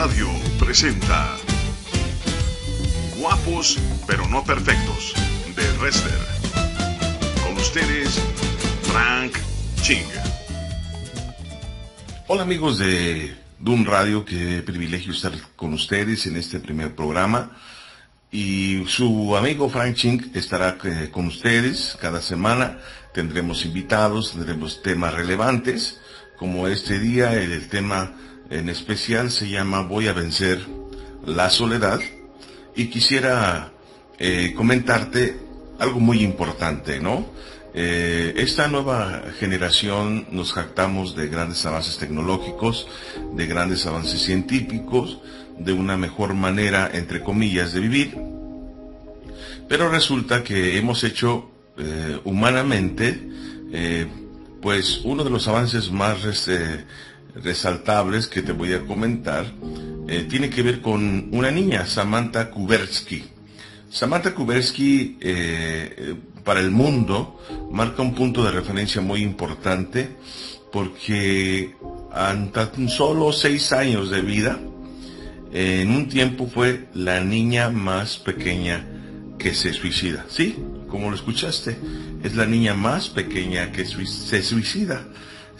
Radio 0.00 0.28
presenta 0.58 1.36
Guapos 3.18 3.78
pero 4.06 4.26
no 4.28 4.42
perfectos 4.42 5.12
de 5.54 5.72
Rester. 5.78 6.18
Con 7.44 7.54
ustedes, 7.58 8.18
Frank 8.84 9.36
Ching. 9.82 10.06
Hola 12.28 12.44
amigos 12.44 12.78
de 12.78 13.36
Dun 13.58 13.84
Radio, 13.84 14.24
qué 14.24 14.62
privilegio 14.64 15.12
estar 15.12 15.32
con 15.54 15.74
ustedes 15.74 16.26
en 16.26 16.38
este 16.38 16.60
primer 16.60 16.94
programa. 16.94 17.50
Y 18.32 18.82
su 18.86 19.36
amigo 19.36 19.68
Frank 19.68 19.96
Ching 19.96 20.30
estará 20.32 20.78
eh, 20.82 21.10
con 21.10 21.26
ustedes 21.26 21.98
cada 22.00 22.22
semana. 22.22 22.78
Tendremos 23.12 23.66
invitados, 23.66 24.32
tendremos 24.32 24.80
temas 24.80 25.12
relevantes, 25.12 26.00
como 26.38 26.68
este 26.68 26.98
día 26.98 27.34
el 27.34 27.68
tema 27.68 28.14
en 28.50 28.68
especial 28.68 29.30
se 29.30 29.48
llama 29.48 29.82
Voy 29.82 30.08
a 30.08 30.12
vencer 30.12 30.60
la 31.24 31.48
soledad. 31.50 32.00
Y 32.74 32.86
quisiera 32.86 33.72
eh, 34.18 34.52
comentarte 34.56 35.38
algo 35.78 36.00
muy 36.00 36.22
importante, 36.22 37.00
¿no? 37.00 37.26
Eh, 37.72 38.34
esta 38.36 38.66
nueva 38.66 39.22
generación 39.38 40.26
nos 40.32 40.52
jactamos 40.52 41.14
de 41.14 41.28
grandes 41.28 41.64
avances 41.64 41.98
tecnológicos, 41.98 42.88
de 43.34 43.46
grandes 43.46 43.86
avances 43.86 44.20
científicos, 44.22 45.20
de 45.58 45.72
una 45.72 45.96
mejor 45.96 46.34
manera, 46.34 46.90
entre 46.92 47.22
comillas, 47.22 47.72
de 47.72 47.80
vivir. 47.80 48.18
Pero 49.68 49.88
resulta 49.88 50.42
que 50.42 50.78
hemos 50.78 51.04
hecho 51.04 51.50
eh, 51.78 52.18
humanamente, 52.24 53.28
pues 54.60 55.02
uno 55.04 55.22
de 55.22 55.30
los 55.30 55.46
avances 55.46 55.92
más 55.92 56.22
resaltables 57.34 58.26
que 58.26 58.42
te 58.42 58.52
voy 58.52 58.72
a 58.72 58.80
comentar, 58.86 59.46
tiene 60.28 60.50
que 60.50 60.62
ver 60.62 60.80
con 60.80 61.28
una 61.32 61.50
niña, 61.50 61.86
Samantha 61.86 62.50
Kubersky. 62.50 63.24
Samantha 63.88 64.34
Kubersky 64.34 65.18
para 66.44 66.60
el 66.60 66.70
mundo 66.70 67.40
marca 67.70 68.02
un 68.02 68.14
punto 68.14 68.44
de 68.44 68.50
referencia 68.50 69.00
muy 69.00 69.22
importante 69.22 70.16
porque 70.72 71.74
en 72.14 72.52
tan 72.52 72.88
solo 72.88 73.32
seis 73.32 73.72
años 73.72 74.10
de 74.10 74.20
vida, 74.20 74.58
en 75.52 75.90
un 75.90 76.08
tiempo 76.08 76.46
fue 76.46 76.88
la 76.94 77.20
niña 77.20 77.70
más 77.70 78.18
pequeña 78.18 78.86
que 79.38 79.54
se 79.54 79.72
suicida. 79.72 80.26
Sí, 80.28 80.56
como 80.88 81.10
lo 81.10 81.16
escuchaste, 81.16 81.76
es 82.22 82.36
la 82.36 82.46
niña 82.46 82.74
más 82.74 83.08
pequeña 83.08 83.72
que 83.72 83.84
se 83.84 84.42
suicida. 84.42 85.06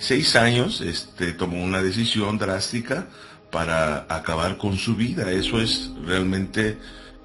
Seis 0.00 0.34
años, 0.34 0.80
este, 0.80 1.32
tomó 1.32 1.62
una 1.62 1.82
decisión 1.82 2.38
drástica 2.38 3.06
para 3.52 4.06
acabar 4.08 4.56
con 4.56 4.76
su 4.76 4.96
vida. 4.96 5.30
Eso 5.30 5.60
es 5.60 5.90
realmente 6.04 6.78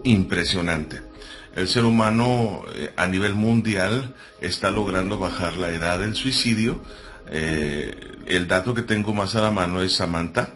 impresionante 0.04 1.02
el 1.56 1.68
ser 1.68 1.86
humano 1.86 2.64
eh, 2.76 2.92
a 2.98 3.08
nivel 3.08 3.34
mundial 3.34 4.14
está 4.42 4.72
logrando 4.72 5.18
bajar 5.18 5.56
la 5.58 5.70
edad 5.70 6.00
del 6.00 6.16
suicidio. 6.16 6.82
Eh, 7.30 7.96
el 8.28 8.48
dato 8.48 8.74
que 8.74 8.82
tengo 8.82 9.14
más 9.14 9.36
a 9.36 9.42
la 9.42 9.52
mano 9.52 9.82
es 9.82 9.94
Samantha, 9.94 10.50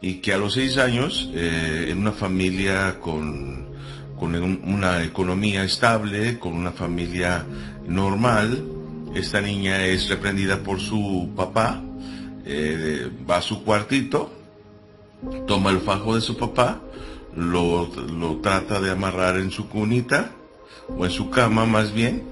y 0.00 0.16
que 0.16 0.34
a 0.34 0.38
los 0.38 0.54
seis 0.54 0.76
años, 0.76 1.30
eh, 1.32 1.86
en 1.88 1.98
una 1.98 2.12
familia 2.12 3.00
con, 3.00 3.72
una 4.20 5.02
economía 5.02 5.64
estable, 5.64 6.38
con 6.38 6.54
una 6.54 6.72
familia 6.72 7.44
normal, 7.86 8.64
esta 9.14 9.40
niña 9.40 9.84
es 9.86 10.08
reprendida 10.08 10.62
por 10.62 10.80
su 10.80 11.30
papá, 11.36 11.82
va 13.28 13.36
a 13.36 13.42
su 13.42 13.64
cuartito, 13.64 14.30
toma 15.46 15.70
el 15.70 15.80
fajo 15.80 16.14
de 16.14 16.20
su 16.20 16.36
papá, 16.36 16.80
lo, 17.36 17.90
trata 18.42 18.80
de 18.80 18.90
amarrar 18.90 19.36
en 19.38 19.50
su 19.50 19.68
cunita, 19.68 20.32
o 20.88 21.04
en 21.04 21.10
su 21.10 21.30
cama 21.30 21.64
más 21.66 21.92
bien, 21.92 22.24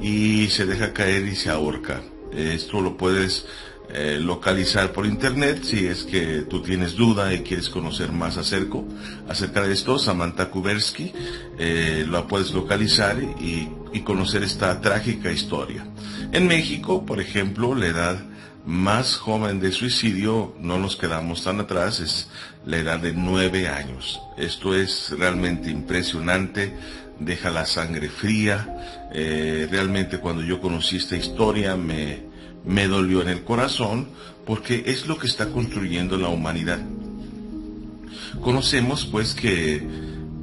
y 0.00 0.48
se 0.48 0.66
deja 0.66 0.92
caer 0.92 1.26
y 1.26 1.36
se 1.36 1.50
ahorca. 1.50 2.02
Esto 2.32 2.80
lo 2.80 2.96
puedes 2.96 3.46
eh, 3.94 4.18
localizar 4.18 4.92
por 4.92 5.04
internet 5.04 5.64
si 5.64 5.86
es 5.86 6.04
que 6.04 6.46
tú 6.48 6.62
tienes 6.62 6.94
duda 6.96 7.34
y 7.34 7.40
quieres 7.40 7.68
conocer 7.68 8.10
más 8.10 8.38
acerca, 8.38 9.62
de 9.62 9.72
esto. 9.72 9.98
Samantha 9.98 10.50
Kubersky 10.50 11.12
eh, 11.58 12.04
lo 12.08 12.26
puedes 12.26 12.52
localizar 12.52 13.22
y, 13.22 13.68
y 13.92 14.00
conocer 14.00 14.42
esta 14.42 14.80
trágica 14.80 15.30
historia. 15.30 15.86
En 16.32 16.46
México, 16.46 17.04
por 17.04 17.20
ejemplo, 17.20 17.74
la 17.74 17.86
edad 17.86 18.24
más 18.64 19.16
joven 19.16 19.60
de 19.60 19.72
suicidio, 19.72 20.54
no 20.60 20.78
nos 20.78 20.96
quedamos 20.96 21.42
tan 21.42 21.60
atrás, 21.60 22.00
es 22.00 22.28
la 22.64 22.78
edad 22.78 23.00
de 23.00 23.12
nueve 23.12 23.68
años. 23.68 24.20
Esto 24.36 24.74
es 24.74 25.14
realmente 25.18 25.70
impresionante, 25.70 26.72
deja 27.18 27.50
la 27.50 27.66
sangre 27.66 28.08
fría. 28.08 29.08
Eh, 29.12 29.66
realmente 29.70 30.18
cuando 30.18 30.42
yo 30.42 30.60
conocí 30.60 30.96
esta 30.96 31.16
historia 31.16 31.76
me, 31.76 32.22
me 32.64 32.86
dolió 32.86 33.22
en 33.22 33.28
el 33.28 33.42
corazón 33.42 34.08
porque 34.46 34.84
es 34.86 35.06
lo 35.06 35.18
que 35.18 35.26
está 35.26 35.48
construyendo 35.48 36.16
la 36.16 36.28
humanidad. 36.28 36.80
Conocemos 38.40 39.06
pues 39.06 39.34
que, 39.34 39.86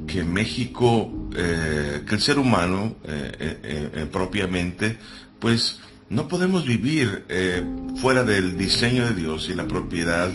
que 0.06 0.24
México, 0.24 1.10
eh, 1.36 2.02
que 2.06 2.14
el 2.14 2.20
ser 2.20 2.38
humano 2.38 2.96
eh, 3.04 4.06
propiamente, 4.10 4.98
pues 5.38 5.80
no 6.10 6.26
podemos 6.26 6.66
vivir 6.66 7.24
eh, 7.28 7.62
fuera 7.96 8.24
del 8.24 8.58
diseño 8.58 9.06
de 9.06 9.14
Dios 9.14 9.48
y 9.48 9.54
la 9.54 9.68
propiedad 9.68 10.28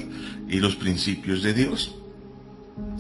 y 0.47 0.59
los 0.61 0.77
principios 0.77 1.43
de 1.43 1.53
Dios. 1.53 1.93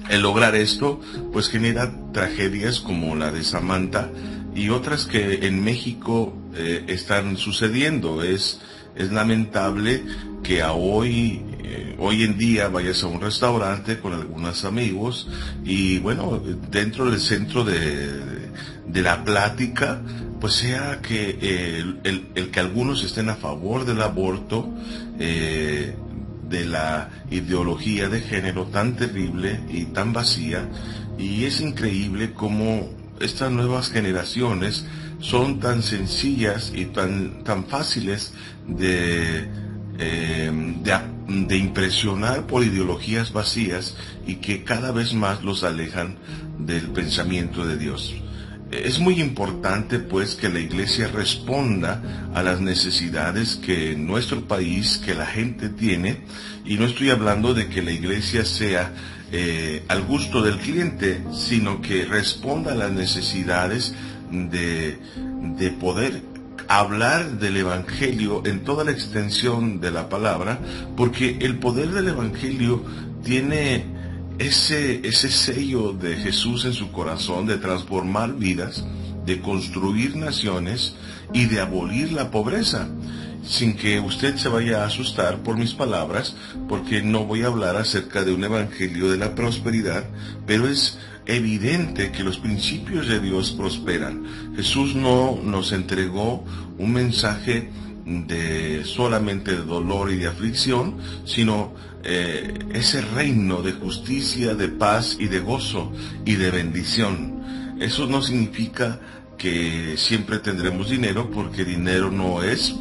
El 0.09 0.21
lograr 0.21 0.55
esto, 0.55 0.99
pues 1.31 1.47
genera 1.47 1.93
tragedias 2.11 2.81
como 2.81 3.15
la 3.15 3.31
de 3.31 3.45
Samantha 3.45 4.11
y 4.53 4.69
otras 4.69 5.05
que 5.05 5.47
en 5.47 5.63
México 5.63 6.33
eh, 6.53 6.83
están 6.87 7.37
sucediendo. 7.37 8.21
Es, 8.21 8.59
es 8.97 9.09
lamentable 9.09 10.03
que 10.43 10.61
a 10.61 10.73
hoy, 10.73 11.41
eh, 11.75 11.95
hoy 11.99 12.23
en 12.23 12.37
día 12.37 12.69
vayas 12.69 13.03
a 13.03 13.07
un 13.07 13.21
restaurante 13.21 13.99
con 13.99 14.13
algunos 14.13 14.65
amigos 14.65 15.27
y 15.63 15.99
bueno, 15.99 16.41
dentro 16.71 17.09
del 17.09 17.19
centro 17.19 17.63
de, 17.63 18.45
de 18.87 19.01
la 19.01 19.23
plática, 19.23 20.01
pues 20.39 20.53
sea 20.53 21.01
que 21.01 21.37
eh, 21.41 21.83
el, 22.03 22.49
que 22.51 22.59
algunos 22.59 23.03
estén 23.03 23.29
a 23.29 23.35
favor 23.35 23.85
del 23.85 24.01
aborto, 24.01 24.69
eh, 25.19 25.95
de 26.47 26.65
la 26.65 27.09
ideología 27.31 28.07
de 28.09 28.21
género 28.21 28.65
tan 28.65 28.95
terrible 28.95 29.59
y 29.69 29.85
tan 29.85 30.13
vacía, 30.13 30.69
y 31.17 31.45
es 31.45 31.61
increíble 31.61 32.33
cómo 32.33 32.89
estas 33.19 33.51
nuevas 33.51 33.89
generaciones 33.89 34.85
son 35.19 35.59
tan 35.59 35.81
sencillas 35.81 36.71
y 36.75 36.85
tan, 36.85 37.43
tan 37.43 37.65
fáciles 37.65 38.33
de, 38.67 39.47
eh, 39.97 40.75
de, 40.83 40.93
de, 41.27 41.57
impresionar 41.57 42.47
por 42.47 42.63
ideologías 42.63 43.33
vacías 43.33 43.95
y 44.25 44.35
que 44.35 44.63
cada 44.63 44.91
vez 44.91 45.13
más 45.13 45.43
los 45.43 45.63
alejan 45.63 46.17
del 46.59 46.89
pensamiento 46.89 47.65
de 47.65 47.77
Dios. 47.77 48.13
Es 48.71 48.99
muy 48.99 49.21
importante 49.21 49.99
pues 49.99 50.35
que 50.35 50.49
la 50.49 50.59
iglesia 50.59 51.07
responda 51.07 52.29
a 52.33 52.41
las 52.43 52.61
necesidades 52.61 53.55
que 53.55 53.95
nuestro 53.95 54.47
país, 54.47 54.97
que 54.97 55.13
la 55.13 55.27
gente 55.27 55.69
tiene, 55.69 56.21
y 56.65 56.75
no 56.77 56.85
estoy 56.85 57.11
hablando 57.11 57.53
de 57.53 57.67
que 57.69 57.81
la 57.81 57.91
iglesia 57.91 58.43
sea 58.43 58.91
eh, 59.31 59.83
al 59.87 60.03
gusto 60.03 60.41
del 60.41 60.57
cliente, 60.57 61.23
sino 61.31 61.81
que 61.81 62.05
responda 62.05 62.73
a 62.73 62.75
las 62.75 62.91
necesidades 62.91 63.93
de, 64.31 64.97
de 65.57 65.69
poder 65.71 66.34
hablar 66.67 67.39
del 67.39 67.57
Evangelio 67.57 68.43
en 68.45 68.63
toda 68.63 68.83
la 68.83 68.91
extensión 68.91 69.79
de 69.79 69.91
la 69.91 70.09
palabra, 70.09 70.59
porque 70.95 71.37
el 71.41 71.59
poder 71.59 71.89
del 71.89 72.09
Evangelio 72.09 72.83
tiene 73.23 73.85
ese, 74.37 75.07
ese 75.07 75.29
sello 75.29 75.93
de 75.93 76.17
Jesús 76.17 76.65
en 76.65 76.73
su 76.73 76.91
corazón 76.91 77.45
de 77.45 77.57
transformar 77.57 78.35
vidas, 78.35 78.85
de 79.25 79.41
construir 79.41 80.15
naciones 80.15 80.95
y 81.33 81.45
de 81.45 81.61
abolir 81.61 82.11
la 82.11 82.31
pobreza. 82.31 82.87
Sin 83.47 83.75
que 83.75 83.99
usted 83.99 84.37
se 84.37 84.49
vaya 84.49 84.81
a 84.81 84.87
asustar 84.87 85.43
por 85.43 85.55
mis 85.55 85.75
palabras, 85.75 86.35
porque 86.67 87.03
no 87.03 87.25
voy 87.25 87.43
a 87.43 87.47
hablar 87.47 87.75
acerca 87.75 88.23
de 88.23 88.33
un 88.33 88.43
evangelio 88.43 89.11
de 89.11 89.17
la 89.17 89.35
prosperidad, 89.35 90.03
pero 90.47 90.67
es 90.67 90.97
evidente 91.25 92.11
que 92.11 92.23
los 92.23 92.37
principios 92.37 93.07
de 93.07 93.19
Dios 93.19 93.51
prosperan. 93.51 94.53
Jesús 94.55 94.95
no 94.95 95.39
nos 95.43 95.71
entregó 95.71 96.45
un 96.77 96.93
mensaje 96.93 97.69
de 98.05 98.83
solamente 98.85 99.55
de 99.55 99.63
dolor 99.63 100.11
y 100.11 100.17
de 100.17 100.27
aflicción, 100.27 100.97
sino 101.25 101.73
eh, 102.03 102.53
ese 102.73 103.01
reino 103.01 103.63
de 103.63 103.73
justicia, 103.73 104.53
de 104.53 104.67
paz 104.67 105.17
y 105.19 105.27
de 105.27 105.39
gozo 105.39 105.91
y 106.23 106.35
de 106.35 106.51
bendición. 106.51 107.75
Eso 107.79 108.05
no 108.05 108.21
significa 108.21 108.99
que 109.37 109.95
siempre 109.97 110.39
tendremos 110.39 110.89
dinero 110.89 111.29
porque 111.31 111.65
dinero 111.65 112.11
no 112.11 112.43
es 112.43 112.75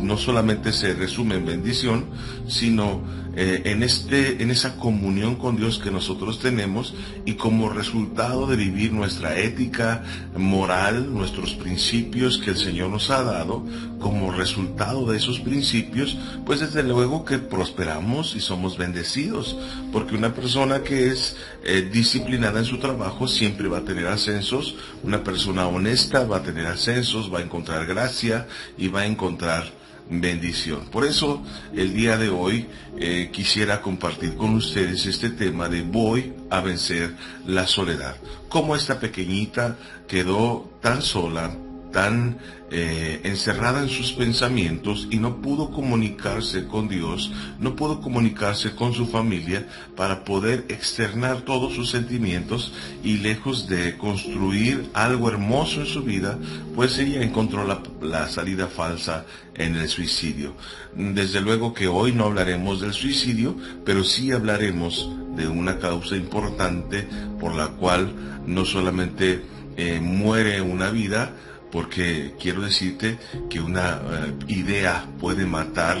no 0.00 0.16
solamente 0.16 0.72
se 0.72 0.94
resume 0.94 1.36
en 1.36 1.46
bendición, 1.46 2.06
sino 2.46 3.02
eh, 3.36 3.62
en, 3.64 3.82
este, 3.82 4.42
en 4.42 4.52
esa 4.52 4.76
comunión 4.76 5.34
con 5.34 5.56
Dios 5.56 5.80
que 5.80 5.90
nosotros 5.90 6.38
tenemos 6.38 6.94
y 7.24 7.34
como 7.34 7.68
resultado 7.68 8.46
de 8.46 8.54
vivir 8.54 8.92
nuestra 8.92 9.36
ética 9.36 10.04
moral, 10.36 11.12
nuestros 11.12 11.54
principios 11.54 12.38
que 12.38 12.50
el 12.50 12.56
Señor 12.56 12.90
nos 12.90 13.10
ha 13.10 13.24
dado, 13.24 13.64
como 13.98 14.30
resultado 14.30 15.10
de 15.10 15.16
esos 15.16 15.40
principios, 15.40 16.16
pues 16.46 16.60
desde 16.60 16.84
luego 16.84 17.24
que 17.24 17.38
prosperamos 17.38 18.36
y 18.36 18.40
somos 18.40 18.76
bendecidos, 18.76 19.56
porque 19.90 20.14
una 20.14 20.34
persona 20.34 20.82
que 20.82 21.08
es 21.08 21.36
eh, 21.64 21.88
disciplinada 21.92 22.60
en 22.60 22.66
su 22.66 22.78
trabajo 22.78 23.26
siempre 23.26 23.66
va 23.66 23.78
a 23.78 23.84
tener 23.84 24.06
ascensos, 24.06 24.76
una 25.02 25.24
persona 25.24 25.66
honesta 25.66 25.93
va 25.94 26.38
a 26.38 26.42
tener 26.42 26.66
ascensos, 26.66 27.32
va 27.32 27.38
a 27.38 27.42
encontrar 27.42 27.86
gracia 27.86 28.46
y 28.76 28.88
va 28.88 29.00
a 29.00 29.06
encontrar 29.06 29.64
bendición. 30.10 30.86
Por 30.90 31.04
eso 31.04 31.42
el 31.72 31.94
día 31.94 32.18
de 32.18 32.28
hoy 32.28 32.66
eh, 32.98 33.30
quisiera 33.32 33.80
compartir 33.80 34.36
con 34.36 34.54
ustedes 34.54 35.06
este 35.06 35.30
tema 35.30 35.68
de 35.68 35.82
voy 35.82 36.34
a 36.50 36.60
vencer 36.60 37.14
la 37.46 37.66
soledad. 37.66 38.16
Cómo 38.48 38.76
esta 38.76 38.98
pequeñita 38.98 39.76
quedó 40.06 40.70
tan 40.82 41.00
sola, 41.00 41.56
tan 41.94 42.38
eh, 42.72 43.20
encerrada 43.22 43.80
en 43.80 43.88
sus 43.88 44.12
pensamientos 44.12 45.06
y 45.10 45.18
no 45.18 45.40
pudo 45.40 45.70
comunicarse 45.70 46.66
con 46.66 46.88
Dios, 46.88 47.30
no 47.60 47.76
pudo 47.76 48.00
comunicarse 48.00 48.74
con 48.74 48.92
su 48.92 49.06
familia 49.06 49.68
para 49.96 50.24
poder 50.24 50.64
externar 50.68 51.42
todos 51.42 51.74
sus 51.74 51.90
sentimientos 51.90 52.72
y 53.04 53.18
lejos 53.18 53.68
de 53.68 53.96
construir 53.96 54.90
algo 54.92 55.28
hermoso 55.28 55.82
en 55.82 55.86
su 55.86 56.02
vida, 56.02 56.36
pues 56.74 56.98
ella 56.98 57.22
encontró 57.22 57.64
la, 58.02 58.28
salida 58.28 58.66
falsa 58.66 59.24
en 59.54 59.76
el 59.76 59.88
suicidio. 59.88 60.54
Desde 60.96 61.40
luego 61.40 61.74
que 61.74 61.86
hoy 61.86 62.12
no 62.12 62.24
hablaremos 62.24 62.80
del 62.80 62.92
suicidio, 62.92 63.56
pero 63.84 64.02
sí 64.02 64.32
hablaremos 64.32 65.08
de 65.36 65.46
una 65.46 65.78
causa 65.78 66.16
importante 66.16 67.06
por 67.38 67.54
la 67.54 67.68
cual 67.68 68.42
no 68.46 68.64
solamente 68.64 69.42
eh, 69.76 70.00
muere 70.00 70.60
una 70.60 70.90
vida, 70.90 71.34
porque 71.74 72.34
quiero 72.40 72.62
decirte 72.62 73.18
que 73.50 73.60
una 73.60 74.00
eh, 74.00 74.32
idea 74.46 75.08
puede 75.18 75.44
matar 75.44 75.98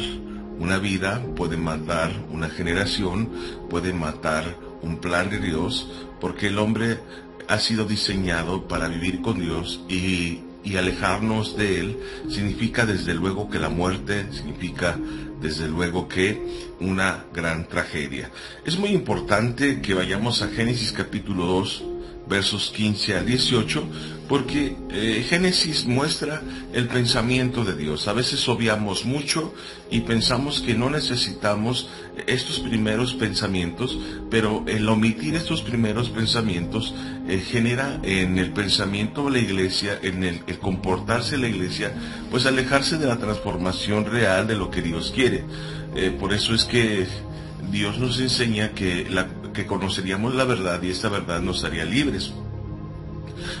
una 0.60 0.78
vida, 0.78 1.20
puede 1.34 1.56
matar 1.56 2.12
una 2.30 2.48
generación, 2.48 3.28
puede 3.68 3.92
matar 3.92 4.56
un 4.82 4.98
plan 4.98 5.30
de 5.30 5.40
Dios, 5.40 5.90
porque 6.20 6.46
el 6.46 6.60
hombre 6.60 7.00
ha 7.48 7.58
sido 7.58 7.86
diseñado 7.86 8.68
para 8.68 8.86
vivir 8.86 9.20
con 9.20 9.40
Dios 9.40 9.80
y, 9.88 10.42
y 10.62 10.76
alejarnos 10.76 11.56
de 11.56 11.80
Él 11.80 11.98
significa 12.30 12.86
desde 12.86 13.12
luego 13.12 13.50
que 13.50 13.58
la 13.58 13.68
muerte, 13.68 14.26
significa 14.30 14.96
desde 15.40 15.66
luego 15.66 16.06
que 16.06 16.40
una 16.78 17.24
gran 17.34 17.66
tragedia. 17.66 18.30
Es 18.64 18.78
muy 18.78 18.90
importante 18.90 19.80
que 19.80 19.94
vayamos 19.94 20.40
a 20.40 20.48
Génesis 20.50 20.92
capítulo 20.92 21.46
2, 21.46 21.84
versos 22.28 22.72
15 22.74 23.16
a 23.16 23.22
18, 23.22 23.84
porque 24.28 24.76
eh, 24.90 25.24
Génesis 25.28 25.84
muestra 25.86 26.42
el 26.72 26.88
pensamiento 26.88 27.64
de 27.64 27.74
Dios. 27.74 28.08
A 28.08 28.12
veces 28.12 28.48
obviamos 28.48 29.04
mucho 29.04 29.52
y 29.90 30.00
pensamos 30.00 30.60
que 30.60 30.74
no 30.74 30.88
necesitamos 30.88 31.88
estos 32.26 32.60
primeros 32.60 33.14
pensamientos, 33.14 33.98
pero 34.30 34.64
el 34.66 34.88
omitir 34.88 35.34
estos 35.34 35.62
primeros 35.62 36.08
pensamientos 36.10 36.94
eh, 37.28 37.38
genera 37.38 38.00
en 38.02 38.38
el 38.38 38.52
pensamiento 38.52 39.24
de 39.24 39.30
la 39.32 39.38
iglesia, 39.38 39.98
en 40.02 40.24
el, 40.24 40.40
comportarse 40.58 41.32
de 41.32 41.42
la 41.42 41.48
iglesia, 41.48 41.92
pues 42.30 42.46
alejarse 42.46 42.96
de 42.96 43.06
la 43.06 43.18
transformación 43.18 44.06
real 44.06 44.46
de 44.46 44.56
lo 44.56 44.70
que 44.70 44.82
Dios 44.82 45.12
quiere. 45.14 45.44
Eh, 45.94 46.16
por 46.18 46.32
eso 46.32 46.54
es 46.54 46.64
que 46.64 47.06
Dios 47.70 47.98
nos 47.98 48.18
enseña 48.20 48.70
que, 48.70 49.06
que 49.52 49.66
conoceríamos 49.66 50.34
la 50.34 50.44
verdad 50.44 50.82
y 50.82 50.90
esta 50.90 51.08
verdad 51.08 51.40
nos 51.40 51.64
haría 51.64 51.84
libres. 51.84 52.32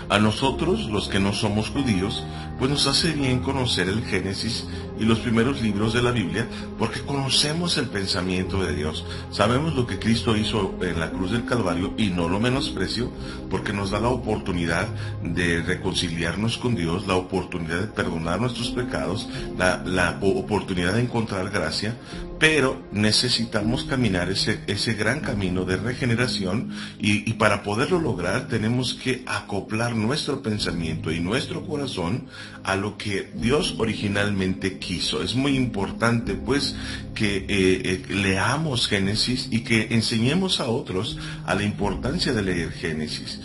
A 0.08 0.18
nosotros, 0.18 0.88
los 0.90 1.08
que 1.08 1.20
no 1.20 1.32
somos 1.32 1.70
judíos, 1.70 2.24
pues 2.58 2.70
nos 2.70 2.86
hace 2.86 3.12
bien 3.12 3.40
conocer 3.40 3.88
el 3.88 4.04
Génesis 4.04 4.66
y 4.98 5.04
los 5.04 5.18
primeros 5.18 5.60
libros 5.60 5.92
de 5.92 6.02
la 6.02 6.12
Biblia, 6.12 6.46
porque 6.78 7.00
conocemos 7.00 7.76
el 7.78 7.88
pensamiento 7.88 8.62
de 8.62 8.74
Dios. 8.74 9.04
Sabemos 9.30 9.74
lo 9.74 9.86
que 9.86 9.98
Cristo 9.98 10.36
hizo 10.36 10.74
en 10.80 11.00
la 11.00 11.10
cruz 11.10 11.32
del 11.32 11.44
Calvario 11.44 11.94
y 11.98 12.08
no 12.08 12.28
lo 12.28 12.38
menosprecio, 12.38 13.10
porque 13.50 13.72
nos 13.72 13.90
da 13.90 13.98
la 14.00 14.08
oportunidad 14.08 14.86
de 15.22 15.62
reconciliarnos 15.62 16.58
con 16.58 16.76
Dios, 16.76 17.06
la 17.06 17.16
oportunidad 17.16 17.80
de 17.80 17.86
perdonar 17.88 18.40
nuestros 18.40 18.70
pecados, 18.70 19.28
la, 19.58 20.18
oportunidad 20.20 20.94
de 20.94 21.02
encontrar 21.02 21.50
gracia, 21.50 21.96
pero 22.44 22.82
necesitamos 22.92 23.84
caminar 23.84 24.30
ese, 24.30 24.60
ese 24.66 24.92
gran 24.92 25.20
camino 25.20 25.64
de 25.64 25.78
regeneración 25.78 26.74
y, 26.98 27.32
para 27.32 27.62
poderlo 27.62 27.98
lograr 27.98 28.48
tenemos 28.48 28.92
que 28.92 29.22
acoplar 29.24 29.96
nuestro 29.96 30.42
pensamiento 30.42 31.10
y 31.10 31.20
nuestro 31.20 31.66
corazón 31.66 32.26
a 32.62 32.76
lo 32.76 32.98
que 32.98 33.30
Dios 33.34 33.76
originalmente 33.78 34.78
quiso. 34.78 35.22
Es 35.22 35.34
muy 35.34 35.56
importante 35.56 36.34
pues 36.34 36.76
que 37.14 37.38
eh, 37.38 37.46
eh, 37.48 38.02
leamos 38.10 38.88
Génesis 38.88 39.48
y 39.50 39.60
que 39.60 39.88
enseñemos 39.92 40.60
a 40.60 40.66
otros 40.66 41.16
a 41.46 41.54
la 41.54 41.62
importancia 41.62 42.34
de 42.34 42.42
leer 42.42 42.72
Génesis. 42.72 43.40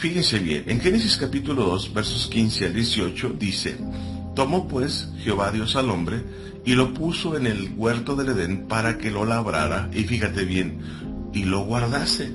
Fíjense 0.00 0.40
bien, 0.40 0.64
en 0.66 0.80
Génesis 0.80 1.16
capítulo 1.18 1.66
2 1.66 1.94
versos 1.94 2.26
15 2.26 2.66
al 2.66 2.74
18 2.74 3.28
dice, 3.38 3.76
tomó 4.34 4.66
pues 4.66 5.08
Jehová 5.22 5.52
Dios 5.52 5.76
al 5.76 5.88
hombre 5.88 6.49
y 6.64 6.74
lo 6.74 6.92
puso 6.94 7.36
en 7.36 7.46
el 7.46 7.72
huerto 7.76 8.16
del 8.16 8.30
Edén 8.30 8.68
para 8.68 8.98
que 8.98 9.10
lo 9.10 9.24
labrara 9.24 9.88
y 9.92 10.04
fíjate 10.04 10.44
bien, 10.44 10.80
y 11.32 11.44
lo 11.44 11.60
guardase. 11.60 12.32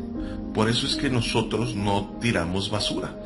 Por 0.54 0.69
eso 0.69 0.88
es 0.88 0.95
que 0.95 1.10
nosotros 1.10 1.75
no 1.75 2.18
tiramos 2.22 2.69
basura, 2.69 3.19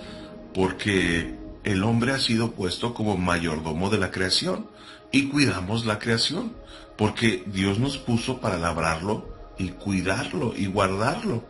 porque 0.54 1.36
el 1.64 1.84
hombre 1.84 2.12
ha 2.12 2.20
sido 2.20 2.52
puesto 2.52 2.94
como 2.94 3.18
mayordomo 3.18 3.90
de 3.90 4.00
la 4.00 4.12
creación 4.12 4.68
y 5.12 5.28
cuidamos 5.28 5.86
la 5.86 6.00
creación, 6.00 6.54
porque 6.98 7.44
Dios 7.46 7.80
nos 7.80 7.98
puso 7.98 8.40
para 8.40 8.58
labrarlo 8.58 9.30
y 9.58 9.70
cuidarlo 9.70 10.54
y 10.56 10.66
guardarlo. 10.66 11.44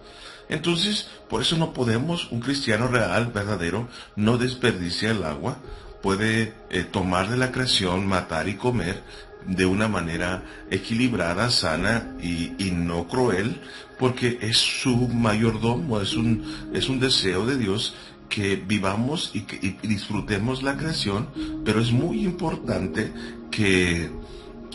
Entonces, 0.49 1.09
por 1.29 1.41
eso 1.41 1.57
no 1.57 1.73
podemos, 1.73 2.31
un 2.31 2.39
cristiano 2.39 2.87
real, 2.87 3.27
verdadero, 3.27 3.87
no 4.15 4.37
desperdicia 4.37 5.11
el 5.11 5.23
agua, 5.23 5.57
puede 6.01 6.53
eh, 6.69 6.83
tomar 6.83 7.29
de 7.29 7.37
la 7.37 7.51
creación, 7.51 8.07
matar 8.07 8.49
y 8.49 8.55
comer 8.55 9.03
de 9.45 9.65
una 9.65 9.87
manera 9.87 10.43
equilibrada, 10.69 11.49
sana 11.49 12.15
y, 12.21 12.53
y, 12.57 12.71
no 12.71 13.07
cruel, 13.07 13.61
porque 13.97 14.37
es 14.41 14.57
su 14.57 15.07
mayordomo, 15.07 16.01
es 16.01 16.13
un, 16.15 16.43
es 16.73 16.89
un 16.89 16.99
deseo 16.99 17.45
de 17.45 17.57
Dios 17.57 17.95
que 18.27 18.55
vivamos 18.55 19.31
y, 19.33 19.41
que, 19.41 19.75
disfrutemos 19.87 20.61
la 20.61 20.77
creación, 20.77 21.29
pero 21.65 21.81
es 21.81 21.91
muy 21.91 22.23
importante 22.23 23.11
que, 23.49 24.11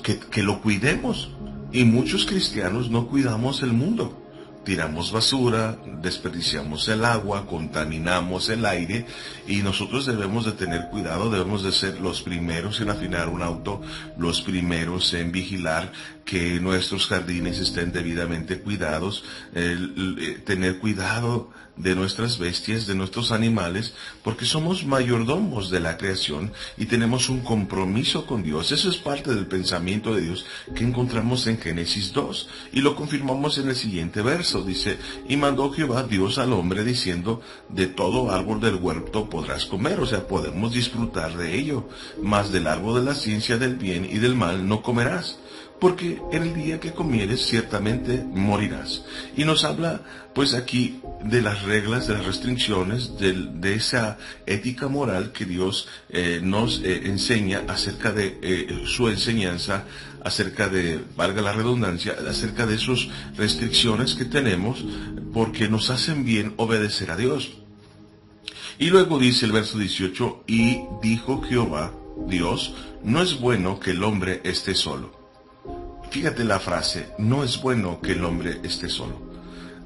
que, 0.02 0.18
que 0.18 0.42
lo 0.42 0.61
cuidemos. 0.61 1.30
Y 1.73 1.85
muchos 1.85 2.25
cristianos 2.25 2.90
no 2.90 3.09
cuidamos 3.09 3.62
el 3.62 3.73
mundo 3.73 4.24
tiramos 4.64 5.12
basura, 5.12 5.76
desperdiciamos 6.02 6.88
el 6.88 7.04
agua, 7.04 7.47
contaminamos 7.47 8.49
el 8.49 8.64
aire 8.64 9.06
y 9.47 9.62
nosotros 9.62 10.06
debemos 10.06 10.47
de 10.47 10.52
tener 10.52 10.88
cuidado, 10.90 11.30
debemos 11.30 11.62
de 11.62 11.73
ser 11.73 12.00
los 12.00 12.23
primeros 12.23 12.80
en 12.80 12.90
afinar 12.90 13.28
un 13.28 13.42
auto, 13.42 13.80
los 14.16 14.42
primeros 14.42 15.12
en 15.14 15.30
vigilar 15.33 15.92
que 16.25 16.61
nuestros 16.61 17.07
jardines 17.07 17.59
estén 17.59 17.93
debidamente 17.93 18.61
cuidados, 18.61 19.25
eh, 19.54 20.40
tener 20.45 20.78
cuidado 20.78 21.50
de 21.76 21.95
nuestras 21.95 22.38
bestias, 22.38 22.87
de 22.87 22.95
nuestros 22.95 23.33
animales, 23.33 23.95
porque 24.23 24.45
somos 24.45 24.87
mayordomos 24.87 25.71
de 25.71 25.81
la 25.81 25.97
creación 25.97 26.52
y 26.76 26.87
tenemos 26.87 27.28
un 27.28 27.40
compromiso 27.40 28.26
con 28.26 28.43
Dios. 28.43 28.71
Eso 28.73 28.88
es 28.88 28.97
parte 28.97 29.35
del 29.35 29.47
pensamiento 29.47 30.14
de 30.14 30.23
Dios 30.23 30.47
que 30.75 30.85
encontramos 30.85 31.47
en 31.47 31.59
Génesis 31.59 32.12
2 32.12 32.49
y 32.73 32.81
lo 32.81 32.95
confirmamos 32.95 33.59
en 33.59 33.69
el 33.69 33.76
siguiente 33.76 34.23
verso. 34.23 34.62
Dice, 34.62 34.99
y 35.28 35.37
mandó 35.37 35.73
Jehová 35.73 36.04
Dios 36.04 36.38
al 36.38 36.52
hombre 36.52 36.85
diciendo, 36.85 37.43
de 37.69 37.87
todo 37.87 38.31
árbol 38.31 38.61
del 38.61 38.76
huerto 38.76 39.28
podrás 39.28 39.66
comer, 39.66 39.99
o 40.00 40.07
sea, 40.07 40.28
podemos 40.28 40.73
disfrutar 40.73 41.37
de 41.37 41.57
ello, 41.57 41.88
mas 42.23 42.52
del 42.52 42.69
árbol 42.69 43.00
de 43.00 43.11
la 43.11 43.14
ciencia 43.14 43.59
del 43.59 43.76
bien 43.76 44.04
y 44.04 44.19
del 44.19 44.37
mal 44.37 44.66
no 44.69 44.83
comerás 44.83 45.38
porque 45.85 46.19
en 46.33 46.45
el 46.45 46.55
día 46.55 46.81
que 46.81 46.93
comieres 46.93 47.45
ciertamente 47.45 48.25
morirás. 48.26 49.05
Y 49.37 49.45
nos 49.45 49.64
habla 49.64 50.00
pues 50.35 50.55
aquí 50.55 51.03
de 51.23 51.43
las 51.43 51.64
reglas, 51.64 52.09
de 52.09 52.14
las 52.14 52.25
restricciones, 52.25 53.19
de, 53.19 53.75
esa 53.75 54.17
ética 54.47 54.88
moral 54.88 55.33
que 55.33 55.45
Dios 55.45 55.87
eh, 56.09 56.41
nos 56.43 56.81
eh, 56.83 57.03
enseña 57.05 57.64
acerca 57.69 58.12
de 58.12 58.38
eh, 58.41 58.85
su 58.87 59.11
enseñanza, 59.11 59.85
acerca 60.25 60.71
de, 60.71 61.05
valga 61.19 61.43
la 61.43 61.53
redundancia, 61.53 62.17
acerca 62.31 62.64
de 62.64 62.79
sus 62.79 63.11
restricciones 63.37 64.14
que 64.14 64.25
tenemos 64.25 64.83
porque 65.35 65.69
nos 65.69 65.91
hacen 65.91 66.25
bien 66.25 66.55
obedecer 66.57 67.11
a 67.11 67.17
Dios. 67.19 67.59
Y 68.79 68.87
luego 68.87 69.19
dice 69.19 69.45
el 69.45 69.53
verso 69.53 69.76
18, 69.76 70.45
y 70.47 70.79
dijo 71.03 71.43
Jehová, 71.43 71.93
Dios, 72.26 72.75
no 73.03 73.21
es 73.21 73.38
bueno 73.38 73.79
que 73.81 73.91
el 73.91 74.03
hombre 74.03 74.41
esté 74.45 74.75
solo. 74.75 75.24
Fíjate 76.14 76.44
la 76.44 76.61
frase, 76.61 77.09
no 77.18 77.42
es 77.42 77.61
bueno 77.61 78.00
que 78.00 78.12
el 78.12 78.25
hombre 78.25 78.61
esté 78.62 78.88
solo. 78.88 79.21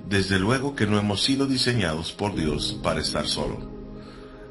Desde 0.06 0.38
luego 0.38 0.76
que 0.76 0.86
no 0.86 0.98
hemos 0.98 1.22
sido 1.22 1.46
diseñados 1.46 2.12
por 2.12 2.34
Dios 2.34 2.78
para 2.82 3.00
estar 3.00 3.26
solo. 3.26 3.70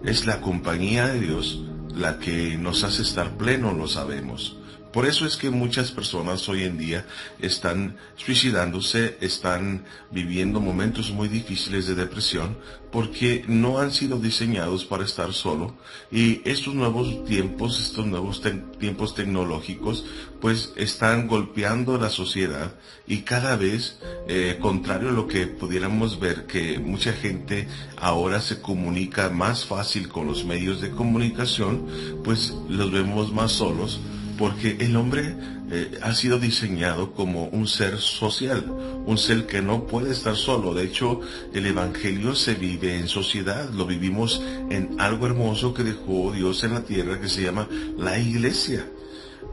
Es 0.03 0.25
la 0.25 0.41
compañía 0.41 1.05
de 1.05 1.19
Dios 1.19 1.61
la 1.93 2.17
que 2.17 2.57
nos 2.57 2.83
hace 2.83 3.03
estar 3.03 3.37
pleno, 3.37 3.73
lo 3.73 3.87
sabemos. 3.87 4.57
Por 4.91 5.05
eso 5.05 5.25
es 5.25 5.35
que 5.35 5.49
muchas 5.49 5.91
personas 5.91 6.47
hoy 6.49 6.63
en 6.63 6.77
día 6.77 7.05
están 7.39 7.97
suicidándose, 8.15 9.17
están 9.21 9.85
viviendo 10.11 10.59
momentos 10.59 11.11
muy 11.11 11.27
difíciles 11.27 11.87
de 11.87 11.95
depresión, 11.95 12.57
porque 12.91 13.43
no 13.47 13.79
han 13.79 13.91
sido 13.91 14.17
diseñados 14.17 14.85
para 14.85 15.03
estar 15.03 15.33
solo. 15.33 15.75
Y 16.11 16.41
estos 16.49 16.73
nuevos 16.73 17.25
tiempos, 17.25 17.79
estos 17.79 18.05
nuevos 18.05 18.41
tiempos 18.79 19.13
tecnológicos, 19.13 20.05
pues 20.39 20.71
están 20.75 21.27
golpeando 21.27 21.97
la 21.97 22.09
sociedad 22.09 22.73
y 23.07 23.19
cada 23.19 23.55
vez, 23.57 23.99
eh, 24.27 24.57
contrario 24.61 25.09
a 25.09 25.13
lo 25.13 25.27
que 25.27 25.47
pudiéramos 25.47 26.19
ver, 26.19 26.45
que 26.45 26.79
mucha 26.79 27.13
gente 27.13 27.67
ahora 27.97 28.39
se 28.41 28.61
comunica 28.61 29.29
más 29.29 29.65
fácil 29.65 30.07
con 30.07 30.27
los 30.27 30.45
medios 30.45 30.81
de 30.81 30.91
comunicación, 30.91 31.85
pues 32.23 32.53
los 32.69 32.91
vemos 32.91 33.33
más 33.33 33.51
solos 33.51 33.99
porque 34.37 34.77
el 34.79 34.95
hombre 34.95 35.35
eh, 35.71 35.99
ha 36.01 36.13
sido 36.13 36.39
diseñado 36.39 37.13
como 37.13 37.45
un 37.45 37.67
ser 37.67 37.97
social, 37.97 38.65
un 39.05 39.17
ser 39.17 39.45
que 39.45 39.61
no 39.61 39.85
puede 39.85 40.11
estar 40.11 40.35
solo. 40.35 40.73
De 40.73 40.83
hecho, 40.83 41.21
el 41.53 41.65
Evangelio 41.65 42.35
se 42.35 42.55
vive 42.55 42.97
en 42.97 43.07
sociedad, 43.07 43.69
lo 43.71 43.85
vivimos 43.85 44.41
en 44.69 44.95
algo 44.99 45.25
hermoso 45.25 45.73
que 45.73 45.83
dejó 45.83 46.31
Dios 46.31 46.63
en 46.63 46.73
la 46.73 46.83
tierra 46.83 47.19
que 47.19 47.29
se 47.29 47.43
llama 47.43 47.67
la 47.97 48.19
iglesia. 48.19 48.85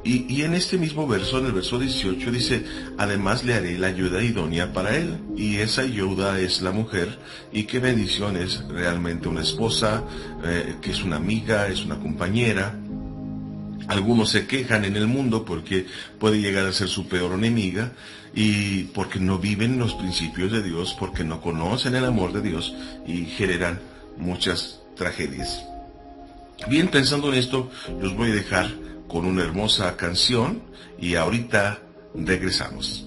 Y, 0.04 0.42
en 0.42 0.52
este 0.52 0.76
mismo 0.76 1.06
verso, 1.06 1.38
en 1.38 1.46
el 1.46 1.52
verso 1.52 1.78
18, 1.78 2.30
dice, 2.30 2.62
además 2.98 3.42
le 3.42 3.54
haré 3.54 3.78
la 3.78 3.86
ayuda 3.86 4.22
idónea 4.22 4.70
para 4.70 4.94
él. 4.94 5.18
Y 5.34 5.56
esa 5.56 5.80
ayuda 5.80 6.38
es 6.40 6.60
la 6.60 6.72
mujer. 6.72 7.18
Y 7.52 7.64
qué 7.64 7.78
bendición 7.78 8.36
es 8.36 8.62
realmente 8.68 9.28
una 9.28 9.40
esposa, 9.40 10.04
eh, 10.44 10.74
que 10.82 10.90
es 10.90 11.02
una 11.02 11.16
amiga, 11.16 11.68
es 11.68 11.86
una 11.86 11.98
compañera, 11.98 12.78
algunos 13.88 14.30
se 14.30 14.46
quejan 14.46 14.84
en 14.84 14.96
el 14.96 15.06
mundo 15.06 15.44
porque 15.44 15.86
puede 16.18 16.40
llegar 16.40 16.66
a 16.66 16.72
ser 16.72 16.88
su 16.88 17.08
peor 17.08 17.32
enemiga 17.32 17.92
y 18.34 18.84
porque 18.84 19.20
no 19.20 19.38
viven 19.38 19.78
los 19.78 19.94
principios 19.94 20.50
de 20.50 20.62
Dios, 20.62 20.96
porque 20.98 21.24
no 21.24 21.40
conocen 21.40 21.94
el 21.94 22.04
amor 22.04 22.32
de 22.32 22.42
Dios 22.42 22.74
y 23.06 23.26
generan 23.26 23.80
muchas 24.16 24.80
tragedias. 24.96 25.62
Bien, 26.68 26.88
pensando 26.88 27.32
en 27.32 27.38
esto, 27.38 27.70
los 28.00 28.16
voy 28.16 28.30
a 28.30 28.34
dejar 28.34 28.70
con 29.08 29.26
una 29.26 29.42
hermosa 29.42 29.96
canción 29.96 30.62
y 30.98 31.14
ahorita 31.14 31.80
regresamos. 32.14 33.06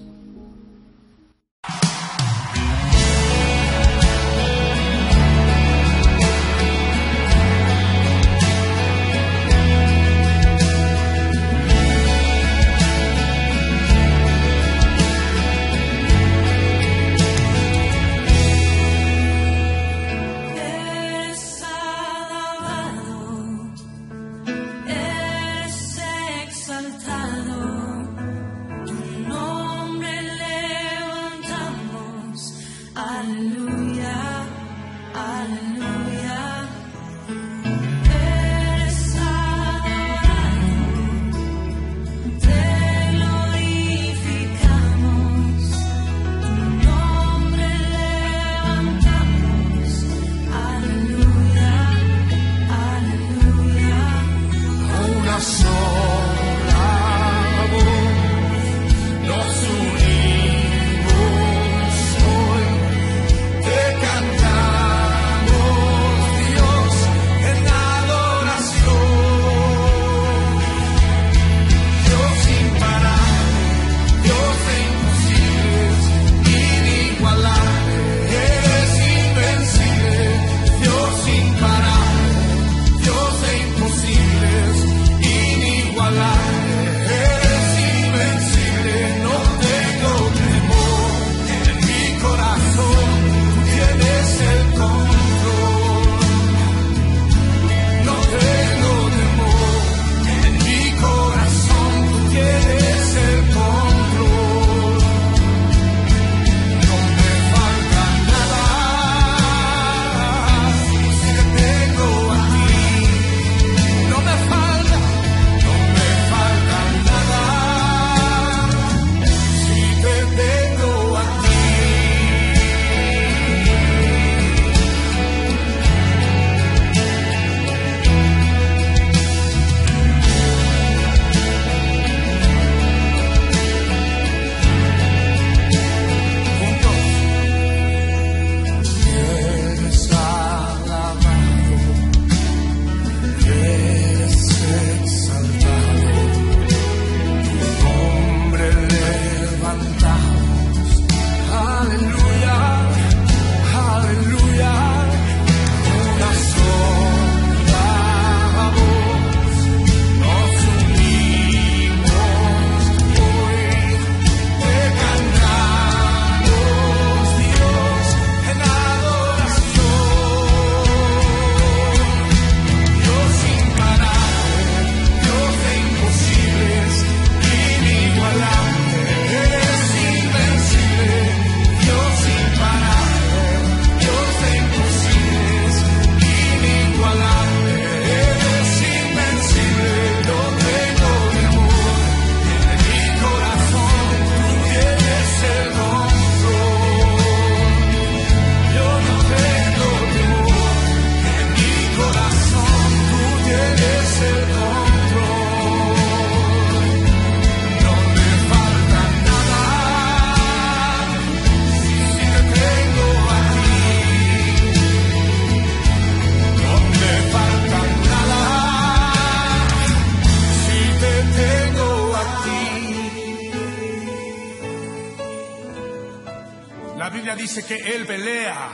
Que 227.68 227.76
Él 227.94 228.06
pelea 228.06 228.70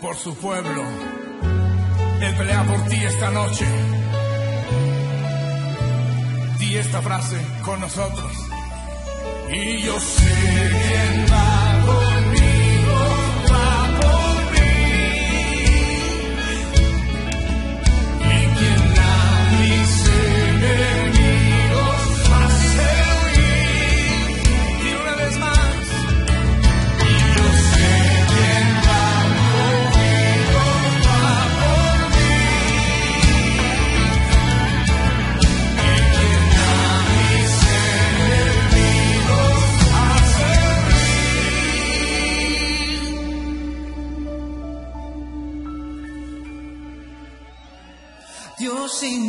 por 0.00 0.16
su 0.16 0.36
pueblo. 0.36 0.82
Él 2.20 2.34
pelea 2.36 2.64
por 2.64 2.84
ti 2.88 2.96
esta 2.96 3.30
noche. 3.30 3.64
Di 6.58 6.76
esta 6.78 7.00
frase 7.00 7.36
con 7.64 7.80
nosotros. 7.80 8.32
Y 9.52 9.82
yo 9.82 10.00
sé 10.00 10.70
quién 10.70 11.26
va 11.32 11.55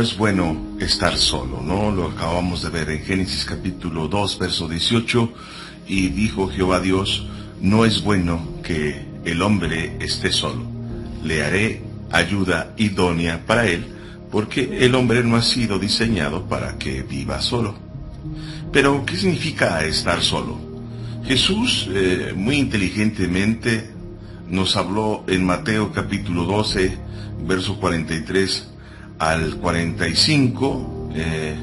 no 0.00 0.06
es 0.06 0.16
bueno 0.16 0.56
estar 0.80 1.18
solo, 1.18 1.60
¿no? 1.60 1.90
Lo 1.90 2.06
acabamos 2.06 2.62
de 2.62 2.70
ver 2.70 2.88
en 2.88 3.00
Génesis 3.00 3.44
capítulo 3.44 4.08
2, 4.08 4.38
verso 4.38 4.66
18, 4.66 5.30
y 5.88 6.08
dijo 6.08 6.48
Jehová 6.48 6.80
Dios, 6.80 7.26
no 7.60 7.84
es 7.84 8.02
bueno 8.02 8.40
que 8.62 9.04
el 9.26 9.42
hombre 9.42 9.98
esté 10.00 10.32
solo, 10.32 10.62
le 11.22 11.44
haré 11.44 11.82
ayuda 12.10 12.72
idónea 12.78 13.44
para 13.44 13.66
él, 13.66 13.84
porque 14.30 14.86
el 14.86 14.94
hombre 14.94 15.22
no 15.22 15.36
ha 15.36 15.42
sido 15.42 15.78
diseñado 15.78 16.46
para 16.48 16.78
que 16.78 17.02
viva 17.02 17.42
solo. 17.42 17.74
Pero, 18.72 19.04
¿qué 19.04 19.18
significa 19.18 19.84
estar 19.84 20.22
solo? 20.22 20.58
Jesús 21.26 21.90
eh, 21.92 22.32
muy 22.34 22.56
inteligentemente 22.56 23.90
nos 24.48 24.76
habló 24.76 25.24
en 25.28 25.44
Mateo 25.44 25.92
capítulo 25.92 26.44
12, 26.44 26.96
verso 27.46 27.76
43 27.78 28.70
al 29.20 29.56
45, 29.56 31.10
eh, 31.14 31.54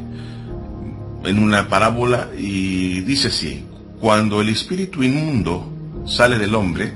en 1.26 1.40
una 1.40 1.68
parábola, 1.68 2.30
y 2.38 3.02
dice 3.02 3.30
así, 3.30 3.66
cuando 4.00 4.42
el 4.42 4.50
espíritu 4.50 5.02
inmundo 5.02 5.68
sale 6.06 6.38
del 6.38 6.54
hombre, 6.54 6.94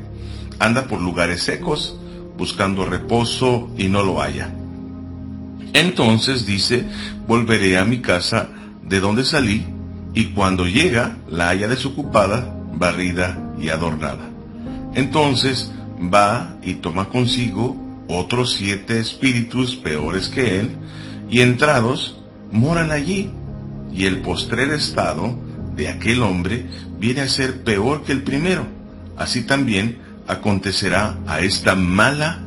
anda 0.60 0.86
por 0.86 1.02
lugares 1.02 1.42
secos, 1.42 1.98
buscando 2.38 2.86
reposo 2.86 3.72
y 3.76 3.90
no 3.90 4.04
lo 4.04 4.22
halla. 4.22 4.54
Entonces 5.74 6.46
dice, 6.46 6.86
volveré 7.28 7.80
a 7.80 7.86
mi 7.86 8.00
casa 8.00 8.50
de 8.84 9.00
donde 9.00 9.26
salí, 9.26 9.66
y 10.14 10.26
cuando 10.26 10.68
llega 10.68 11.18
la 11.28 11.48
halla 11.48 11.68
desocupada, 11.68 12.56
barrida 12.76 13.56
y 13.60 13.70
adornada. 13.70 14.30
Entonces 14.94 15.72
va 16.14 16.56
y 16.62 16.76
toma 16.76 17.10
consigo 17.10 17.81
otros 18.18 18.54
siete 18.54 19.00
espíritus 19.00 19.76
peores 19.76 20.30
que 20.30 20.60
él, 20.60 20.72
y 21.30 21.42
entrados 21.42 22.20
moran 22.52 22.92
allí, 22.92 23.32
y 23.94 24.06
el 24.06 24.22
postrer 24.22 24.72
estado 24.72 25.38
de 25.76 25.90
aquel 25.90 26.22
hombre 26.24 26.66
viene 27.00 27.22
a 27.22 27.30
ser 27.30 27.64
peor 27.64 28.04
que 28.04 28.12
el 28.12 28.24
primero. 28.24 28.66
Así 29.18 29.44
también 29.44 30.00
acontecerá 30.28 31.18
a 31.28 31.42
esta 31.42 31.76
mala 31.76 32.40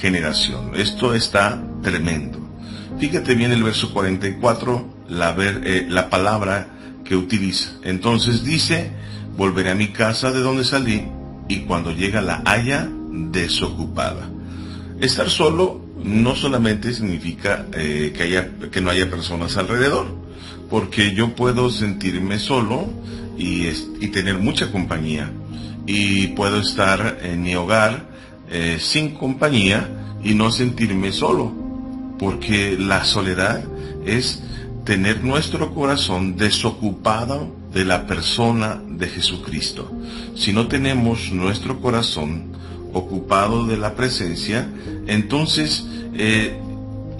generación. 0.00 0.72
Esto 0.74 1.14
está 1.14 1.62
tremendo. 1.82 2.38
Fíjate 2.98 3.34
bien 3.34 3.52
el 3.52 3.62
verso 3.62 3.92
44, 3.92 4.94
la, 5.08 5.34
eh, 5.38 5.86
la 5.88 6.10
palabra 6.10 6.68
que 7.04 7.16
utiliza. 7.16 7.72
Entonces 7.82 8.44
dice, 8.44 8.92
volveré 9.36 9.70
a 9.70 9.74
mi 9.74 9.88
casa 9.88 10.32
de 10.32 10.40
donde 10.40 10.64
salí, 10.64 11.06
y 11.48 11.60
cuando 11.60 11.92
llega 11.92 12.20
la 12.20 12.42
haya 12.44 12.88
desocupada. 13.10 14.28
Estar 15.00 15.30
solo 15.30 15.80
no 16.02 16.34
solamente 16.34 16.92
significa 16.92 17.66
eh, 17.72 18.12
que, 18.14 18.22
haya, 18.22 18.50
que 18.70 18.80
no 18.80 18.90
haya 18.90 19.10
personas 19.10 19.56
alrededor, 19.56 20.06
porque 20.68 21.14
yo 21.14 21.34
puedo 21.34 21.70
sentirme 21.70 22.38
solo 22.38 22.88
y, 23.38 23.66
y 23.66 24.08
tener 24.08 24.38
mucha 24.38 24.70
compañía, 24.70 25.30
y 25.86 26.28
puedo 26.28 26.60
estar 26.60 27.18
en 27.22 27.42
mi 27.42 27.54
hogar 27.54 28.08
eh, 28.50 28.78
sin 28.80 29.14
compañía 29.14 29.88
y 30.22 30.34
no 30.34 30.50
sentirme 30.50 31.12
solo, 31.12 31.52
porque 32.18 32.76
la 32.78 33.04
soledad 33.04 33.64
es 34.04 34.42
tener 34.84 35.24
nuestro 35.24 35.74
corazón 35.74 36.36
desocupado 36.36 37.54
de 37.72 37.84
la 37.84 38.06
persona 38.06 38.82
de 38.86 39.08
Jesucristo. 39.08 39.90
Si 40.34 40.52
no 40.52 40.68
tenemos 40.68 41.30
nuestro 41.32 41.80
corazón 41.80 42.52
ocupado 42.92 43.66
de 43.66 43.76
la 43.76 43.94
presencia, 43.94 44.68
entonces 45.06 45.86
eh, 46.14 46.58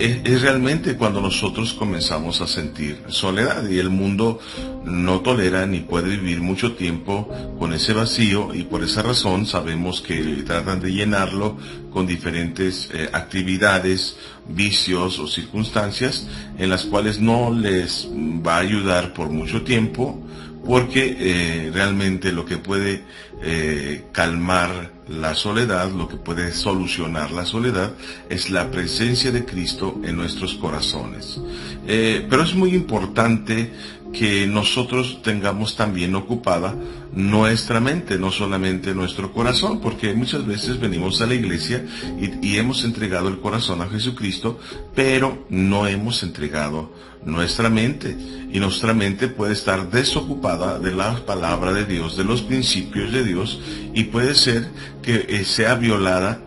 es, 0.00 0.40
realmente 0.40 0.96
cuando 0.96 1.20
nosotros 1.20 1.74
comenzamos 1.74 2.40
a 2.40 2.46
sentir 2.46 3.02
soledad 3.08 3.68
y 3.68 3.78
el 3.78 3.90
mundo 3.90 4.40
no 4.84 5.20
tolera 5.20 5.66
ni 5.66 5.80
puede 5.80 6.16
vivir 6.16 6.40
mucho 6.40 6.72
tiempo 6.72 7.28
con 7.58 7.74
ese 7.74 7.92
vacío 7.92 8.54
y 8.54 8.62
por 8.62 8.82
esa 8.82 9.02
razón 9.02 9.46
sabemos 9.46 10.00
que 10.00 10.16
tratan 10.46 10.80
de 10.80 10.92
llenarlo 10.92 11.58
con 11.92 12.06
diferentes 12.06 12.88
eh, 12.94 13.10
actividades, 13.12 14.16
vicios 14.48 15.18
o 15.18 15.26
circunstancias 15.26 16.26
en 16.58 16.70
las 16.70 16.86
cuales 16.86 17.20
no 17.20 17.52
les 17.52 18.08
va 18.08 18.56
a 18.56 18.60
ayudar 18.60 19.12
por 19.12 19.28
mucho 19.28 19.62
tiempo 19.62 20.18
porque 20.64 21.16
eh, 21.18 21.70
realmente 21.72 22.32
lo 22.32 22.46
que 22.46 22.56
puede 22.56 23.02
eh, 23.42 24.06
calmar 24.12 24.92
la 25.08 25.34
soledad, 25.34 25.90
lo 25.90 26.08
que 26.08 26.16
puede 26.16 26.52
solucionar 26.52 27.32
la 27.32 27.44
soledad, 27.44 27.92
es 28.28 28.50
la 28.50 28.70
presencia 28.70 29.32
de 29.32 29.44
Cristo 29.44 30.00
en 30.04 30.16
nuestros 30.16 30.54
corazones. 30.54 31.40
Eh, 31.86 32.26
pero 32.28 32.42
es 32.42 32.54
muy 32.54 32.74
importante 32.74 33.72
que 34.12 34.46
nosotros 34.46 35.22
tengamos 35.22 35.76
también 35.76 36.14
ocupada 36.14 36.74
nuestra 37.12 37.80
mente, 37.80 38.18
no 38.18 38.30
solamente 38.30 38.94
nuestro 38.94 39.32
corazón, 39.32 39.80
porque 39.80 40.14
muchas 40.14 40.46
veces 40.46 40.80
venimos 40.80 41.20
a 41.20 41.26
la 41.26 41.34
iglesia 41.34 41.84
y, 42.20 42.46
y, 42.46 42.58
hemos 42.58 42.84
entregado 42.84 43.28
el 43.28 43.40
corazón 43.40 43.82
a 43.82 43.88
Jesucristo, 43.88 44.58
pero 44.94 45.46
no 45.48 45.86
hemos 45.86 46.22
entregado 46.22 46.92
nuestra 47.24 47.68
mente. 47.68 48.16
Y 48.52 48.58
nuestra 48.58 48.94
mente 48.94 49.28
puede 49.28 49.52
estar 49.52 49.90
desocupada 49.90 50.78
de 50.78 50.92
la 50.92 51.24
palabra 51.24 51.72
de 51.72 51.84
Dios, 51.84 52.16
de 52.16 52.24
los 52.24 52.42
principios 52.42 53.12
de 53.12 53.24
Dios, 53.24 53.60
y 53.94 54.04
puede 54.04 54.34
ser 54.34 54.68
que 55.02 55.26
eh, 55.28 55.44
sea 55.44 55.76
violada 55.76 56.40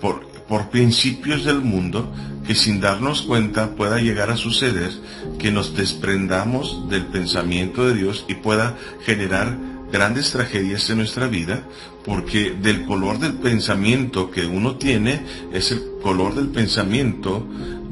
por, 0.00 0.26
por 0.48 0.70
principios 0.70 1.44
del 1.44 1.60
mundo 1.60 2.12
que 2.46 2.54
sin 2.54 2.80
darnos 2.80 3.22
cuenta 3.22 3.76
pueda 3.76 4.00
llegar 4.00 4.30
a 4.30 4.36
suceder 4.36 4.90
que 5.38 5.52
nos 5.52 5.76
desprendamos 5.76 6.88
del 6.88 7.04
pensamiento 7.04 7.86
de 7.86 7.94
Dios 7.94 8.24
y 8.26 8.36
pueda 8.36 8.76
generar 9.04 9.56
grandes 9.92 10.32
tragedias 10.32 10.88
en 10.90 10.98
nuestra 10.98 11.28
vida, 11.28 11.62
porque 12.04 12.50
del 12.50 12.84
color 12.84 13.18
del 13.18 13.34
pensamiento 13.34 14.30
que 14.30 14.46
uno 14.46 14.76
tiene 14.76 15.22
es 15.52 15.72
el 15.72 15.82
color 16.02 16.34
del 16.34 16.48
pensamiento 16.48 17.46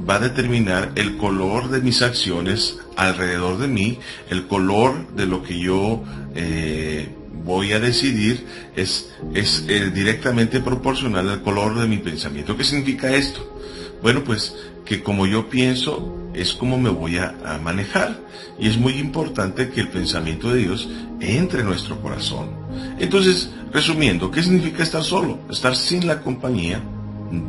va 0.09 0.17
a 0.17 0.21
determinar 0.21 0.93
el 0.95 1.17
color 1.17 1.69
de 1.69 1.81
mis 1.81 2.03
acciones 2.03 2.79
alrededor 2.97 3.59
de 3.59 3.69
mí, 3.69 3.99
el 4.31 4.47
color 4.47 5.09
de 5.15 5.27
lo 5.27 5.43
que 5.43 5.59
yo 5.59 6.03
eh, 6.35 7.09
voy 7.45 7.73
a 7.73 7.81
decidir 7.81 8.45
es, 8.77 9.11
es 9.35 9.65
eh, 9.69 9.91
directamente 9.91 10.61
proporcional 10.61 11.29
al 11.29 11.43
color 11.43 11.79
de 11.79 11.89
mi 11.89 11.99
pensamiento. 11.99 12.57
¿Qué 12.57 12.65
significa 12.65 13.15
esto? 13.15 13.61
Bueno, 14.03 14.23
pues 14.23 14.55
que 14.87 15.03
como 15.03 15.27
yo 15.27 15.51
pienso 15.51 16.31
es 16.33 16.53
como 16.53 16.79
me 16.79 16.91
voy 16.91 17.19
a, 17.19 17.35
manejar. 17.63 18.21
Y 18.59 18.69
es 18.69 18.79
muy 18.79 18.95
importante 18.95 19.69
que 19.69 19.81
el 19.81 19.89
pensamiento 19.89 20.51
de 20.51 20.61
Dios 20.61 20.89
entre 21.21 21.61
en 21.61 21.67
nuestro 21.67 22.01
corazón. 22.01 22.51
Entonces, 22.99 23.51
resumiendo, 23.73 24.31
¿qué 24.31 24.43
significa 24.43 24.83
estar 24.83 25.03
solo? 25.03 25.39
Estar 25.51 25.77
sin 25.77 26.07
la 26.07 26.21
compañía 26.23 26.81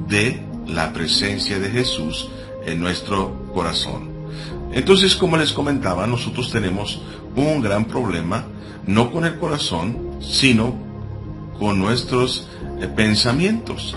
de 0.08 0.41
la 0.67 0.91
presencia 0.91 1.60
de 1.60 1.69
Jesús 1.69 2.30
en 2.65 2.80
nuestro 2.80 3.52
corazón. 3.54 4.10
Entonces, 4.73 5.15
como 5.15 5.38
les 5.38 5.54
comentaba, 5.54 6.08
nosotros 6.08 6.52
tenemos 6.52 7.02
un 7.36 7.62
gran 7.62 7.86
problema, 7.86 8.45
no 8.86 9.12
con 9.12 9.26
el 9.26 9.38
corazón, 9.38 10.17
sino 10.21 10.76
con 11.60 11.80
nuestros 11.80 12.47
eh, 12.82 12.88
pensamientos. 12.88 13.95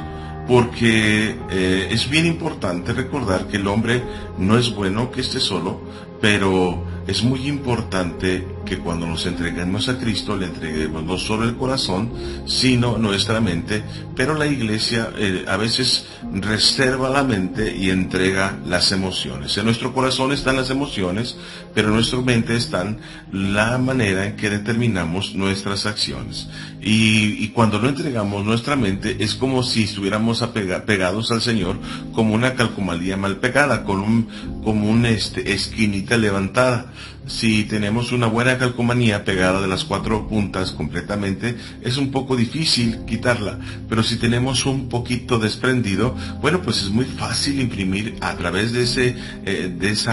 Porque 0.50 1.36
eh, 1.48 1.88
es 1.92 2.10
bien 2.10 2.26
importante 2.26 2.92
recordar 2.92 3.46
que 3.46 3.56
el 3.56 3.68
hombre 3.68 4.02
no 4.36 4.58
es 4.58 4.74
bueno 4.74 5.12
que 5.12 5.20
esté 5.20 5.38
solo, 5.38 5.80
pero 6.20 6.82
es 7.06 7.22
muy 7.22 7.46
importante 7.46 8.44
que 8.70 8.78
cuando 8.78 9.04
nos 9.04 9.26
entregamos 9.26 9.88
a 9.88 9.98
Cristo 9.98 10.36
le 10.36 10.46
entreguemos 10.46 11.02
no 11.02 11.18
solo 11.18 11.42
el 11.42 11.56
corazón, 11.56 12.12
sino 12.46 12.98
nuestra 12.98 13.40
mente, 13.40 13.82
pero 14.14 14.34
la 14.34 14.46
iglesia 14.46 15.10
eh, 15.18 15.44
a 15.48 15.56
veces 15.56 16.06
reserva 16.32 17.10
la 17.10 17.24
mente 17.24 17.76
y 17.76 17.90
entrega 17.90 18.56
las 18.64 18.92
emociones. 18.92 19.58
En 19.58 19.64
nuestro 19.64 19.92
corazón 19.92 20.30
están 20.30 20.54
las 20.54 20.70
emociones, 20.70 21.36
pero 21.74 21.88
en 21.88 21.94
nuestra 21.94 22.20
mente 22.20 22.54
están 22.54 22.98
la 23.32 23.76
manera 23.78 24.24
en 24.24 24.36
que 24.36 24.50
determinamos 24.50 25.34
nuestras 25.34 25.84
acciones. 25.86 26.48
Y, 26.80 27.48
cuando 27.48 27.80
no 27.80 27.88
entregamos 27.88 28.44
nuestra 28.44 28.76
mente 28.76 29.16
es 29.18 29.34
como 29.34 29.64
si 29.64 29.82
estuviéramos 29.82 30.40
pegados 30.86 31.32
al 31.32 31.42
Señor 31.42 31.76
como 32.12 32.34
una 32.34 32.54
calcomalía 32.54 33.16
mal 33.16 33.38
pegada, 33.38 33.82
con 33.82 33.98
un, 33.98 34.28
como 34.62 34.88
una 34.88 35.08
este, 35.10 35.52
esquinita 35.52 36.16
levantada 36.16 36.92
si 37.30 37.64
tenemos 37.64 38.10
una 38.10 38.26
buena 38.26 38.58
calcomanía 38.58 39.24
pegada 39.24 39.60
de 39.60 39.68
las 39.68 39.84
cuatro 39.84 40.26
puntas 40.26 40.72
completamente, 40.72 41.56
es 41.80 41.96
un 41.96 42.10
poco 42.10 42.36
difícil 42.36 43.04
quitarla. 43.06 43.58
Pero 43.88 44.02
si 44.02 44.16
tenemos 44.16 44.66
un 44.66 44.88
poquito 44.88 45.38
desprendido, 45.38 46.16
bueno, 46.40 46.60
pues 46.60 46.82
es 46.82 46.90
muy 46.90 47.04
fácil 47.04 47.60
imprimir 47.60 48.16
a 48.20 48.34
través 48.34 48.72
de 48.72 48.82
ese, 48.82 49.16
eh, 49.46 49.72
de 49.78 49.90
ese 49.90 50.10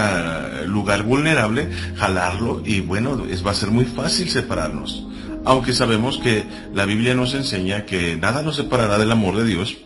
lugar 0.67 1.03
vulnerable, 1.03 1.69
jalarlo 1.95 2.61
y 2.63 2.81
bueno, 2.81 3.25
es, 3.27 3.45
va 3.45 3.51
a 3.51 3.55
ser 3.55 3.71
muy 3.71 3.85
fácil 3.85 4.29
separarnos. 4.29 5.07
Aunque 5.43 5.73
sabemos 5.73 6.19
que 6.19 6.45
la 6.73 6.85
Biblia 6.85 7.15
nos 7.15 7.33
enseña 7.33 7.85
que 7.85 8.15
nada 8.15 8.43
nos 8.43 8.57
separará 8.57 8.99
del 8.99 9.11
amor 9.11 9.37
de 9.37 9.45
Dios, 9.45 9.77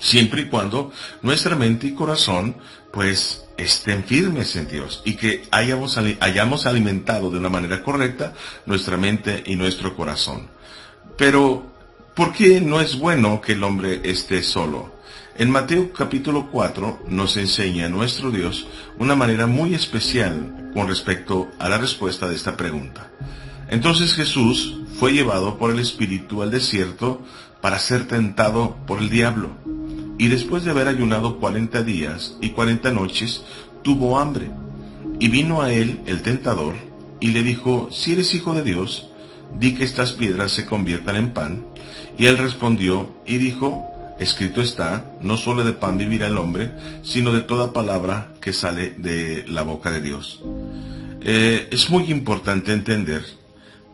siempre 0.00 0.42
y 0.42 0.44
cuando 0.46 0.90
nuestra 1.22 1.54
mente 1.54 1.86
y 1.86 1.94
corazón 1.94 2.56
pues 2.92 3.43
estén 3.56 4.04
firmes 4.04 4.56
en 4.56 4.68
Dios 4.68 5.02
y 5.04 5.14
que 5.14 5.44
hayamos, 5.50 5.96
alimentado 6.66 7.30
de 7.30 7.38
una 7.38 7.48
manera 7.48 7.82
correcta 7.82 8.32
nuestra 8.66 8.96
mente 8.96 9.42
y 9.46 9.56
nuestro 9.56 9.94
corazón. 9.94 10.48
Pero, 11.16 11.64
¿por 12.14 12.32
qué 12.32 12.60
no 12.60 12.80
es 12.80 12.98
bueno 12.98 13.40
que 13.40 13.52
el 13.52 13.64
hombre 13.64 14.00
esté 14.04 14.42
solo? 14.42 14.92
En 15.36 15.50
Mateo 15.50 15.92
capítulo 15.92 16.48
4 16.50 17.04
nos 17.08 17.36
enseña 17.36 17.88
nuestro 17.88 18.30
Dios 18.30 18.66
una 18.98 19.16
manera 19.16 19.46
muy 19.46 19.74
especial 19.74 20.70
con 20.72 20.88
respecto 20.88 21.48
a 21.58 21.68
la 21.68 21.78
respuesta 21.78 22.28
de 22.28 22.36
esta 22.36 22.56
pregunta. 22.56 23.10
Entonces 23.68 24.14
Jesús 24.14 24.76
fue 24.98 25.12
llevado 25.12 25.58
por 25.58 25.70
el 25.70 25.80
Espíritu 25.80 26.42
al 26.42 26.50
desierto 26.50 27.22
para 27.60 27.78
ser 27.78 28.06
tentado 28.06 28.76
por 28.86 29.00
el 29.00 29.10
diablo 29.10 29.56
y 30.18 30.28
después 30.28 30.64
de 30.64 30.70
haber 30.70 30.88
ayunado 30.88 31.38
cuarenta 31.38 31.82
días 31.82 32.36
y 32.40 32.50
cuarenta 32.50 32.90
noches, 32.90 33.44
tuvo 33.82 34.18
hambre. 34.18 34.50
Y 35.20 35.28
vino 35.28 35.62
a 35.62 35.72
él 35.72 36.00
el 36.06 36.22
tentador, 36.22 36.74
y 37.20 37.28
le 37.28 37.42
dijo, 37.42 37.88
si 37.90 38.12
eres 38.12 38.34
hijo 38.34 38.54
de 38.54 38.62
Dios, 38.62 39.08
di 39.58 39.74
que 39.74 39.84
estas 39.84 40.12
piedras 40.12 40.52
se 40.52 40.66
conviertan 40.66 41.16
en 41.16 41.32
pan. 41.32 41.66
Y 42.18 42.26
él 42.26 42.38
respondió 42.38 43.14
y 43.26 43.38
dijo, 43.38 43.84
escrito 44.18 44.60
está, 44.60 45.12
no 45.20 45.36
solo 45.36 45.64
de 45.64 45.72
pan 45.72 45.98
vivirá 45.98 46.26
el 46.26 46.38
hombre, 46.38 46.72
sino 47.02 47.32
de 47.32 47.40
toda 47.40 47.72
palabra 47.72 48.34
que 48.40 48.52
sale 48.52 48.90
de 48.90 49.44
la 49.48 49.62
boca 49.62 49.90
de 49.90 50.00
Dios. 50.00 50.42
Eh, 51.22 51.68
es 51.70 51.90
muy 51.90 52.10
importante 52.10 52.72
entender 52.72 53.24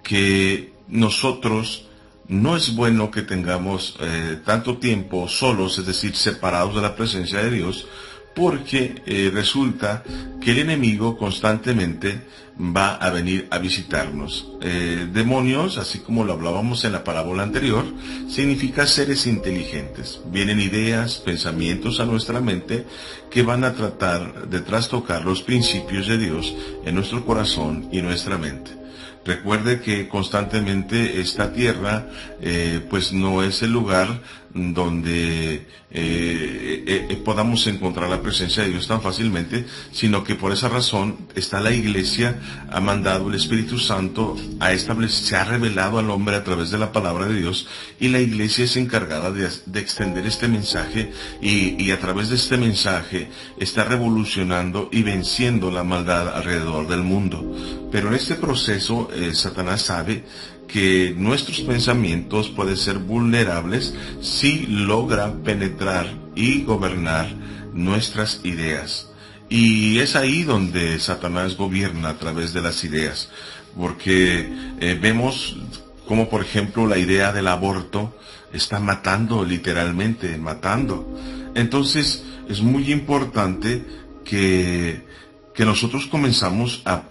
que 0.02 0.72
nosotros 0.88 1.86
no 2.30 2.56
es 2.56 2.76
bueno 2.76 3.10
que 3.10 3.22
tengamos 3.22 3.96
eh, 4.00 4.38
tanto 4.44 4.78
tiempo 4.78 5.28
solos, 5.28 5.78
es 5.78 5.86
decir, 5.86 6.14
separados 6.14 6.76
de 6.76 6.80
la 6.80 6.94
presencia 6.94 7.42
de 7.42 7.50
Dios, 7.50 7.88
porque 8.36 9.02
eh, 9.04 9.32
resulta 9.34 10.04
que 10.40 10.52
el 10.52 10.58
enemigo 10.58 11.18
constantemente 11.18 12.22
va 12.56 12.94
a 12.94 13.10
venir 13.10 13.48
a 13.50 13.58
visitarnos. 13.58 14.46
Eh, 14.62 15.08
demonios, 15.12 15.76
así 15.76 15.98
como 15.98 16.24
lo 16.24 16.34
hablábamos 16.34 16.84
en 16.84 16.92
la 16.92 17.02
parábola 17.02 17.42
anterior, 17.42 17.84
significa 18.28 18.86
seres 18.86 19.26
inteligentes. 19.26 20.20
Vienen 20.26 20.60
ideas, 20.60 21.16
pensamientos 21.16 21.98
a 21.98 22.04
nuestra 22.04 22.40
mente 22.40 22.86
que 23.28 23.42
van 23.42 23.64
a 23.64 23.74
tratar 23.74 24.48
de 24.48 24.60
trastocar 24.60 25.24
los 25.24 25.42
principios 25.42 26.06
de 26.06 26.18
Dios 26.18 26.54
en 26.84 26.94
nuestro 26.94 27.26
corazón 27.26 27.88
y 27.90 28.02
nuestra 28.02 28.38
mente. 28.38 28.79
Recuerde 29.24 29.80
que 29.80 30.08
constantemente 30.08 31.20
esta 31.20 31.52
tierra 31.52 32.06
eh, 32.40 32.80
pues 32.88 33.12
no 33.12 33.42
es 33.42 33.62
el 33.62 33.72
lugar 33.72 34.20
donde 34.54 35.54
eh, 35.54 35.66
eh, 35.90 37.06
eh, 37.10 37.16
podamos 37.24 37.66
encontrar 37.66 38.08
la 38.08 38.22
presencia 38.22 38.62
de 38.62 38.70
Dios 38.70 38.86
tan 38.86 39.00
fácilmente, 39.00 39.64
sino 39.92 40.24
que 40.24 40.34
por 40.34 40.52
esa 40.52 40.68
razón 40.68 41.16
está 41.34 41.60
la 41.60 41.72
iglesia, 41.72 42.40
ha 42.70 42.80
mandado 42.80 43.28
el 43.28 43.34
Espíritu 43.34 43.78
Santo, 43.78 44.36
a 44.58 44.70
se 44.76 45.36
ha 45.36 45.44
revelado 45.44 45.98
al 45.98 46.10
hombre 46.10 46.36
a 46.36 46.44
través 46.44 46.70
de 46.70 46.78
la 46.78 46.92
palabra 46.92 47.26
de 47.26 47.38
Dios 47.38 47.66
y 47.98 48.08
la 48.08 48.20
iglesia 48.20 48.64
es 48.64 48.76
encargada 48.76 49.30
de, 49.30 49.48
de 49.66 49.80
extender 49.80 50.26
este 50.26 50.48
mensaje 50.48 51.12
y, 51.40 51.82
y 51.82 51.90
a 51.90 52.00
través 52.00 52.30
de 52.30 52.36
este 52.36 52.56
mensaje 52.56 53.28
está 53.58 53.84
revolucionando 53.84 54.88
y 54.92 55.02
venciendo 55.02 55.70
la 55.70 55.84
maldad 55.84 56.34
alrededor 56.34 56.88
del 56.88 57.02
mundo. 57.02 57.44
Pero 57.90 58.08
en 58.08 58.14
este 58.14 58.36
proceso 58.36 59.10
eh, 59.12 59.34
Satanás 59.34 59.82
sabe 59.82 60.24
que 60.72 61.14
nuestros 61.16 61.60
pensamientos 61.62 62.48
pueden 62.48 62.76
ser 62.76 62.98
vulnerables 62.98 63.94
si 64.20 64.66
logra 64.66 65.32
penetrar 65.42 66.06
y 66.36 66.62
gobernar 66.62 67.28
nuestras 67.72 68.40
ideas. 68.44 69.10
Y 69.48 69.98
es 69.98 70.14
ahí 70.14 70.44
donde 70.44 71.00
Satanás 71.00 71.56
gobierna 71.56 72.10
a 72.10 72.18
través 72.18 72.52
de 72.52 72.62
las 72.62 72.84
ideas, 72.84 73.30
porque 73.76 74.48
eh, 74.80 74.98
vemos 75.00 75.56
como 76.06 76.28
por 76.28 76.42
ejemplo 76.42 76.86
la 76.86 76.98
idea 76.98 77.32
del 77.32 77.46
aborto 77.46 78.16
está 78.52 78.78
matando 78.80 79.44
literalmente, 79.44 80.36
matando. 80.38 81.18
Entonces 81.54 82.24
es 82.48 82.60
muy 82.60 82.92
importante 82.92 83.84
que 84.24 85.04
que 85.60 85.66
nosotros 85.66 86.06
comenzamos 86.06 86.80
a, 86.86 87.02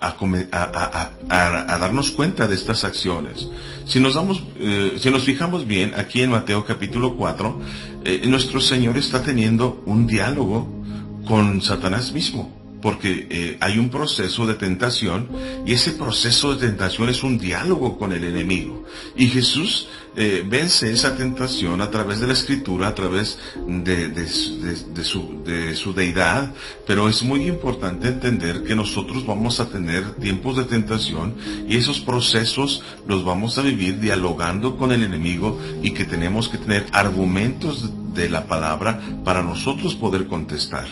darnos 1.80 2.10
cuenta 2.10 2.48
de 2.48 2.56
estas 2.56 2.84
acciones. 2.84 3.48
Si 3.86 4.00
nos, 4.00 4.18
eh, 4.60 4.98
si 4.98 5.12
nos 5.12 5.24
fijamos 5.24 5.68
bien, 5.68 5.94
aquí 5.96 6.24
en 6.24 6.32
Mateo 6.32 6.66
capítulo 6.66 7.16
4, 7.16 7.62
eh, 8.06 8.24
nuestro 8.26 8.60
Señor 8.60 8.98
está 8.98 9.22
teniendo 9.22 9.84
un 9.86 10.08
diálogo 10.08 10.68
con 11.28 11.62
Satanás 11.62 12.12
mismo, 12.12 12.59
porque 12.82 13.28
eh, 13.30 13.58
hay 13.60 13.78
un 13.78 13.90
proceso 13.90 14.48
de 14.48 14.54
tentación 14.56 15.30
y 15.66 15.74
ese 15.74 15.92
proceso 15.92 16.56
de 16.56 16.68
tentación 16.68 17.10
es 17.10 17.24
un 17.24 17.38
diálogo 17.38 17.98
con 17.98 18.14
el 18.14 18.24
enemigo. 18.24 18.86
Y 19.16 19.28
Jesús 19.28 19.88
eh, 20.16 20.44
vence 20.48 20.92
esa 20.92 21.16
tentación 21.16 21.82
a 21.82 21.92
través 21.92 22.20
de 22.20 22.28
la 22.28 22.34
escritura, 22.34 22.88
a 22.88 22.96
través 22.96 23.38
de, 23.68 24.10
de 24.10 24.26
de 24.94 25.04
su, 25.04 25.44
de 25.44 25.76
su 25.76 25.94
deidad, 25.94 26.54
pero 26.86 27.10
es 27.10 27.24
muy 27.24 27.48
importante 27.48 28.10
entender 28.10 28.64
que 28.64 28.76
nosotros 28.76 29.26
vamos 29.26 29.60
a 29.60 29.70
tener 29.70 30.16
tiempos 30.16 30.58
de 30.58 30.66
tentación 30.66 31.36
y 31.68 31.78
esos 31.78 32.00
procesos 32.00 32.84
los 33.08 33.24
vamos 33.24 33.58
a 33.58 33.62
vivir 33.62 34.00
dialogando 34.00 34.78
con 34.78 34.92
el 34.92 35.04
enemigo 35.04 35.60
y 35.82 35.92
que 35.92 36.06
tenemos 36.06 36.50
que 36.50 36.58
tener 36.58 36.86
argumentos 36.92 37.90
de 38.14 38.30
la 38.30 38.46
palabra 38.48 39.00
para 39.24 39.42
nosotros 39.42 39.96
poder 39.96 40.28
contestar. 40.28 40.88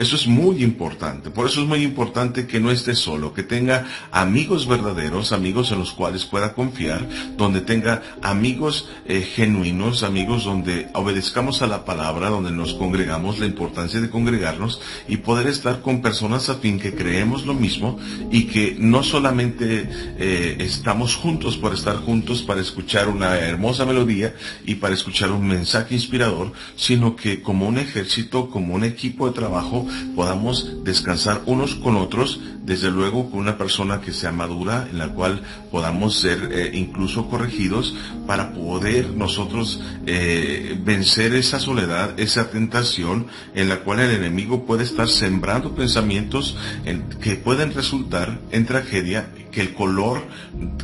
Eso 0.00 0.16
es 0.16 0.26
muy 0.26 0.64
importante. 0.64 1.28
Por 1.30 1.46
eso 1.46 1.60
es 1.60 1.68
muy 1.68 1.82
importante 1.82 2.46
que 2.46 2.58
no 2.58 2.70
esté 2.70 2.94
solo, 2.94 3.34
que 3.34 3.42
tenga 3.42 3.86
amigos 4.10 4.66
verdaderos, 4.66 5.30
amigos 5.32 5.72
en 5.72 5.78
los 5.80 5.92
cuales 5.92 6.24
pueda 6.24 6.54
confiar, 6.54 7.06
donde 7.36 7.60
tenga 7.60 8.02
amigos 8.22 8.88
eh, 9.04 9.20
genuinos, 9.20 10.02
amigos 10.02 10.44
donde 10.44 10.88
obedezcamos 10.94 11.60
a 11.60 11.66
la 11.66 11.84
palabra, 11.84 12.30
donde 12.30 12.50
nos 12.50 12.72
congregamos, 12.72 13.40
la 13.40 13.44
importancia 13.44 14.00
de 14.00 14.08
congregarnos 14.08 14.80
y 15.06 15.18
poder 15.18 15.48
estar 15.48 15.82
con 15.82 16.00
personas 16.00 16.48
a 16.48 16.54
fin 16.54 16.80
que 16.80 16.94
creemos 16.94 17.44
lo 17.44 17.52
mismo 17.52 17.98
y 18.30 18.44
que 18.44 18.76
no 18.78 19.02
solamente 19.02 19.86
eh, 20.18 20.56
estamos 20.60 21.14
juntos 21.14 21.58
por 21.58 21.74
estar 21.74 21.96
juntos 21.96 22.40
para 22.40 22.62
escuchar 22.62 23.10
una 23.10 23.36
hermosa 23.36 23.84
melodía 23.84 24.34
y 24.64 24.76
para 24.76 24.94
escuchar 24.94 25.30
un 25.30 25.46
mensaje 25.46 25.94
inspirador, 25.94 26.54
sino 26.74 27.16
que 27.16 27.42
como 27.42 27.68
un 27.68 27.76
ejército, 27.76 28.48
como 28.48 28.74
un 28.74 28.84
equipo 28.84 29.26
de 29.26 29.34
trabajo, 29.34 29.89
podamos 30.14 30.84
descansar 30.84 31.42
unos 31.46 31.74
con 31.74 31.96
otros, 31.96 32.40
desde 32.62 32.90
luego 32.90 33.30
con 33.30 33.40
una 33.40 33.56
persona 33.58 34.00
que 34.00 34.12
sea 34.12 34.32
madura, 34.32 34.86
en 34.90 34.98
la 34.98 35.08
cual 35.08 35.42
podamos 35.70 36.16
ser 36.16 36.50
eh, 36.52 36.70
incluso 36.74 37.28
corregidos 37.28 37.94
para 38.26 38.52
poder 38.52 39.10
nosotros 39.10 39.82
eh, 40.06 40.78
vencer 40.84 41.34
esa 41.34 41.58
soledad, 41.58 42.18
esa 42.20 42.50
tentación 42.50 43.26
en 43.54 43.68
la 43.68 43.80
cual 43.80 44.00
el 44.00 44.10
enemigo 44.12 44.66
puede 44.66 44.84
estar 44.84 45.08
sembrando 45.08 45.74
pensamientos 45.74 46.56
en- 46.84 47.08
que 47.20 47.36
pueden 47.36 47.72
resultar 47.74 48.40
en 48.52 48.66
tragedia, 48.66 49.30
que 49.50 49.60
el 49.60 49.74
color 49.74 50.22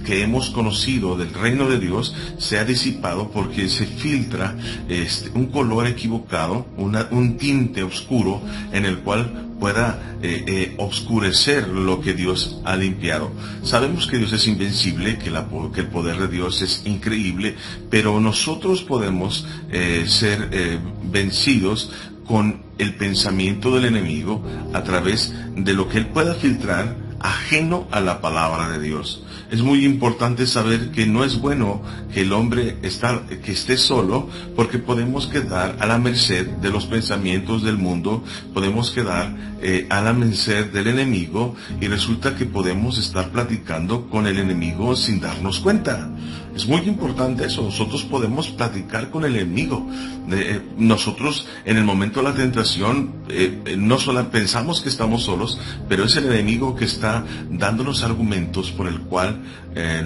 que 0.05 0.23
hemos 0.23 0.51
conocido 0.51 1.17
del 1.17 1.33
reino 1.33 1.69
de 1.69 1.79
Dios 1.79 2.15
sea 2.39 2.65
disipado 2.65 3.31
porque 3.31 3.69
se 3.69 3.87
filtra 3.87 4.57
este, 4.89 5.31
un 5.35 5.47
color 5.47 5.87
equivocado, 5.87 6.67
un 6.77 7.37
tinte 7.37 7.83
oscuro 7.83 8.41
en 8.73 8.87
el 8.87 8.99
cual 8.99 9.47
pueda 9.59 10.19
eh, 10.23 10.45
eh, 10.47 10.75
oscurecer 10.79 11.69
lo 11.69 12.01
que 12.01 12.15
Dios 12.15 12.61
ha 12.65 12.77
limpiado. 12.77 13.31
Sabemos 13.63 14.07
que 14.07 14.19
Dios 14.19 14.33
es 14.33 14.47
invencible, 14.47 15.19
que, 15.19 15.31
el 15.31 15.87
poder 15.89 16.19
de 16.19 16.29
Dios 16.29 16.63
es 16.63 16.83
increíble, 16.85 17.57
pero 17.91 18.21
nosotros 18.21 18.83
podemos 18.83 19.47
eh, 19.71 20.05
ser 20.07 20.81
vencidos 21.05 21.91
con 22.27 22.63
el 22.79 22.95
pensamiento 22.95 23.75
del 23.75 23.87
enemigo 23.87 24.43
a 24.73 24.83
través 24.83 25.35
de 25.55 25.75
lo 25.75 25.89
que 25.89 25.99
él 25.99 26.07
pueda 26.07 26.35
filtrar 26.35 27.06
ajeno 27.29 27.87
a 27.91 28.01
la 28.01 28.21
palabra 28.21 28.69
de 28.69 28.81
Dios. 28.81 29.23
Es 29.51 29.63
muy 29.63 29.85
importante 29.85 30.47
saber 30.47 30.91
que 30.91 31.07
no 31.07 31.23
es 31.25 31.39
bueno 31.41 31.81
que 32.13 32.23
el 32.23 32.33
hombre 32.33 32.79
está- 32.83 33.23
que 33.45 33.53
esté 33.53 33.77
solo 33.77 34.29
porque 34.57 34.79
podemos 34.79 35.27
quedar 35.29 35.77
a 35.79 35.87
la 35.87 35.99
merced 35.99 36.47
de 36.47 36.71
los 36.71 36.87
pensamientos 36.87 37.63
del 37.63 37.79
mundo, 37.79 38.25
podemos 38.53 38.91
quedar 38.91 39.35
eh, 39.63 39.87
a 39.89 40.01
la 40.03 40.13
merced 40.13 40.67
del 40.73 40.89
enemigo 40.89 41.55
y 41.81 41.87
resulta 41.87 42.35
que 42.37 42.45
podemos 42.45 42.99
estar 42.99 43.31
platicando 43.31 44.09
con 44.11 44.27
el 44.27 44.39
enemigo 44.39 44.95
sin 44.97 45.21
darnos 45.21 45.61
cuenta. 45.61 46.11
Es 46.57 46.67
muy 46.67 46.81
importante 46.81 47.45
eso, 47.45 47.61
nosotros 47.61 48.05
podemos 48.05 48.49
platicar 48.49 49.11
con 49.11 49.27
el 49.27 49.37
enemigo. 49.37 49.87
Eh, 50.31 50.63
nosotros 50.79 51.47
en 51.67 51.77
el 51.77 51.85
momento 51.85 52.23
de 52.23 52.31
la 52.31 52.35
tentación 52.35 53.13
eh, 53.29 53.61
eh, 53.67 53.77
no 53.77 53.99
solo 53.99 54.27
pensamos 54.31 54.81
que 54.81 54.89
estamos 54.89 55.25
solos, 55.25 55.61
pero 55.87 56.05
es 56.05 56.17
el 56.17 56.33
enemigo 56.33 56.75
que 56.75 56.87
está 56.87 57.27
dándonos 57.51 58.03
argumentos 58.03 58.71
por 58.71 58.89
el 58.89 59.01
cual 59.01 59.43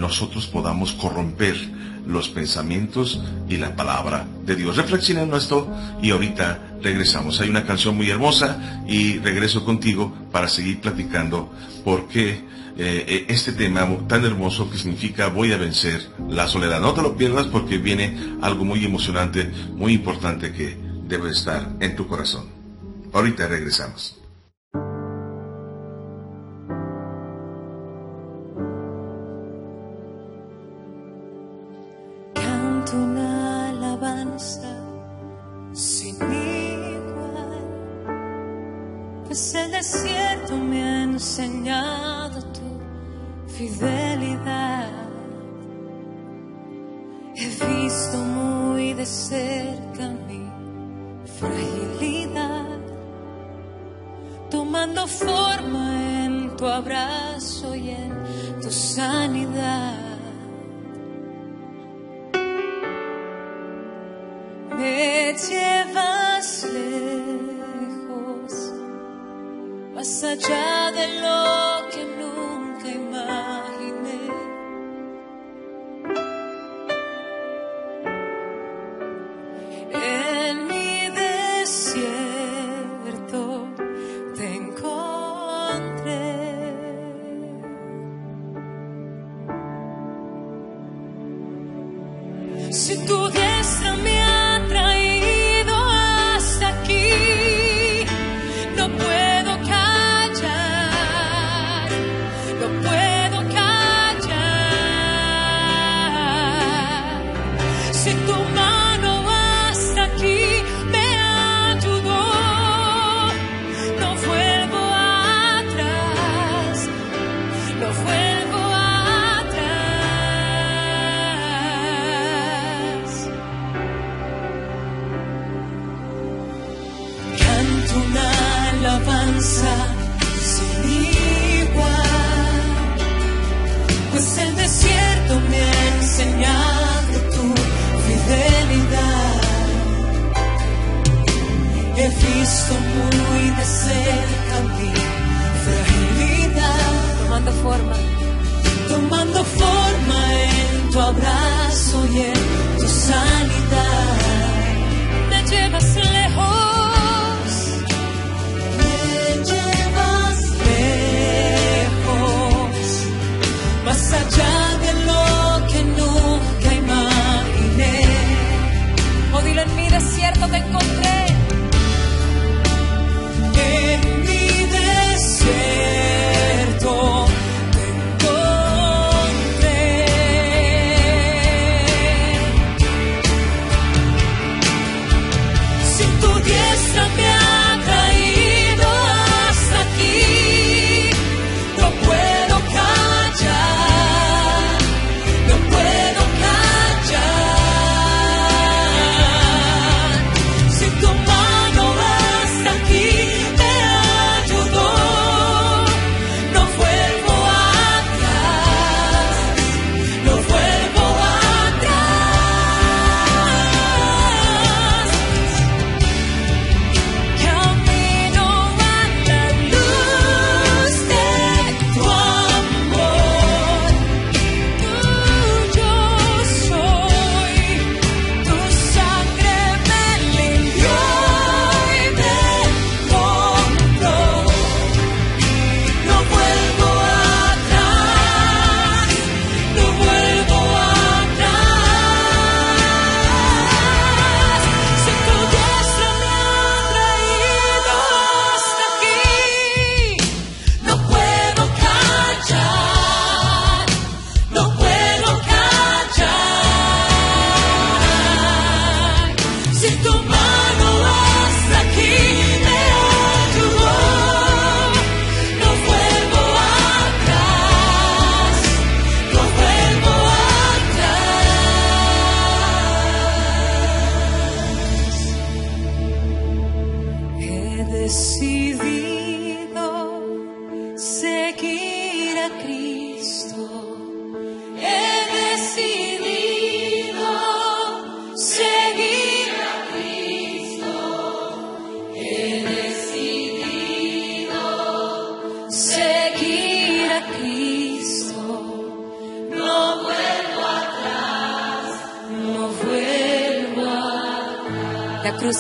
nosotros 0.01 0.49
podamos 0.49 0.95
corromper 0.95 1.55
los 2.05 2.29
pensamientos 2.29 3.23
y 3.49 3.57
la 3.57 3.77
palabra 3.77 4.27
de 4.45 4.57
Dios. 4.57 4.77
Reflexionen 4.77 5.29
en 5.29 5.35
esto 5.35 5.69
y 6.03 6.11
ahorita 6.11 6.79
regresamos. 6.83 7.41
Hay 7.41 7.49
una 7.49 7.65
canción 7.65 7.97
muy 7.97 8.11
hermosa 8.11 8.83
y 8.89 9.19
regreso 9.19 9.65
contigo 9.65 10.13
para 10.33 10.49
seguir 10.49 10.81
platicando 10.81 11.53
porque 11.85 12.31
eh, 12.31 12.45
eh, 12.83 13.27
este 13.29 13.53
tema 13.53 13.87
tan 14.09 14.25
hermoso 14.25 14.71
que 14.71 14.79
significa 14.79 15.29
voy 15.29 15.53
a 15.53 15.59
vencer 15.59 16.09
la 16.29 16.49
soledad. 16.49 16.81
No 16.81 16.95
te 16.95 17.03
lo 17.03 17.17
pierdas 17.17 17.47
porque 17.47 17.79
viene 17.79 18.37
algo 18.41 18.65
muy 18.65 18.85
emocionante, 18.85 19.51
muy 19.75 19.93
importante 19.93 20.53
que 20.53 20.77
debe 21.05 21.31
estar 21.31 21.77
en 21.81 21.97
tu 21.97 22.07
corazón. 22.07 22.47
Ahorita 23.13 23.49
regresamos. 23.49 24.20
Más 69.95 70.25
allá 70.25 70.93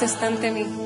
estás 0.02 0.22
ante. 0.22 0.79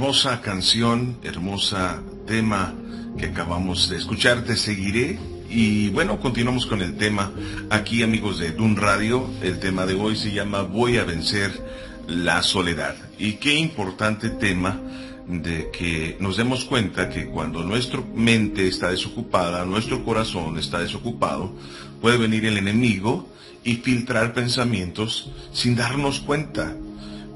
hermosa 0.00 0.40
canción, 0.40 1.18
hermosa 1.22 2.00
tema 2.26 2.72
que 3.18 3.26
acabamos 3.26 3.90
de 3.90 3.98
escuchar, 3.98 4.44
te 4.44 4.56
seguiré. 4.56 5.18
Y 5.50 5.90
bueno, 5.90 6.18
continuamos 6.20 6.64
con 6.64 6.80
el 6.80 6.96
tema. 6.96 7.30
Aquí 7.68 8.02
amigos 8.02 8.38
de 8.38 8.52
Dun 8.52 8.76
Radio, 8.76 9.28
el 9.42 9.60
tema 9.60 9.84
de 9.84 9.92
hoy 9.92 10.16
se 10.16 10.32
llama 10.32 10.62
Voy 10.62 10.96
a 10.96 11.04
vencer 11.04 11.52
la 12.08 12.42
soledad. 12.42 12.96
Y 13.18 13.34
qué 13.34 13.56
importante 13.56 14.30
tema 14.30 14.80
de 15.28 15.70
que 15.70 16.16
nos 16.18 16.38
demos 16.38 16.64
cuenta 16.64 17.10
que 17.10 17.26
cuando 17.26 17.62
nuestra 17.62 18.00
mente 18.14 18.68
está 18.68 18.90
desocupada, 18.90 19.66
nuestro 19.66 20.02
corazón 20.02 20.56
está 20.56 20.78
desocupado, 20.78 21.52
puede 22.00 22.16
venir 22.16 22.46
el 22.46 22.56
enemigo 22.56 23.28
y 23.64 23.74
filtrar 23.74 24.32
pensamientos 24.32 25.30
sin 25.52 25.76
darnos 25.76 26.20
cuenta. 26.20 26.74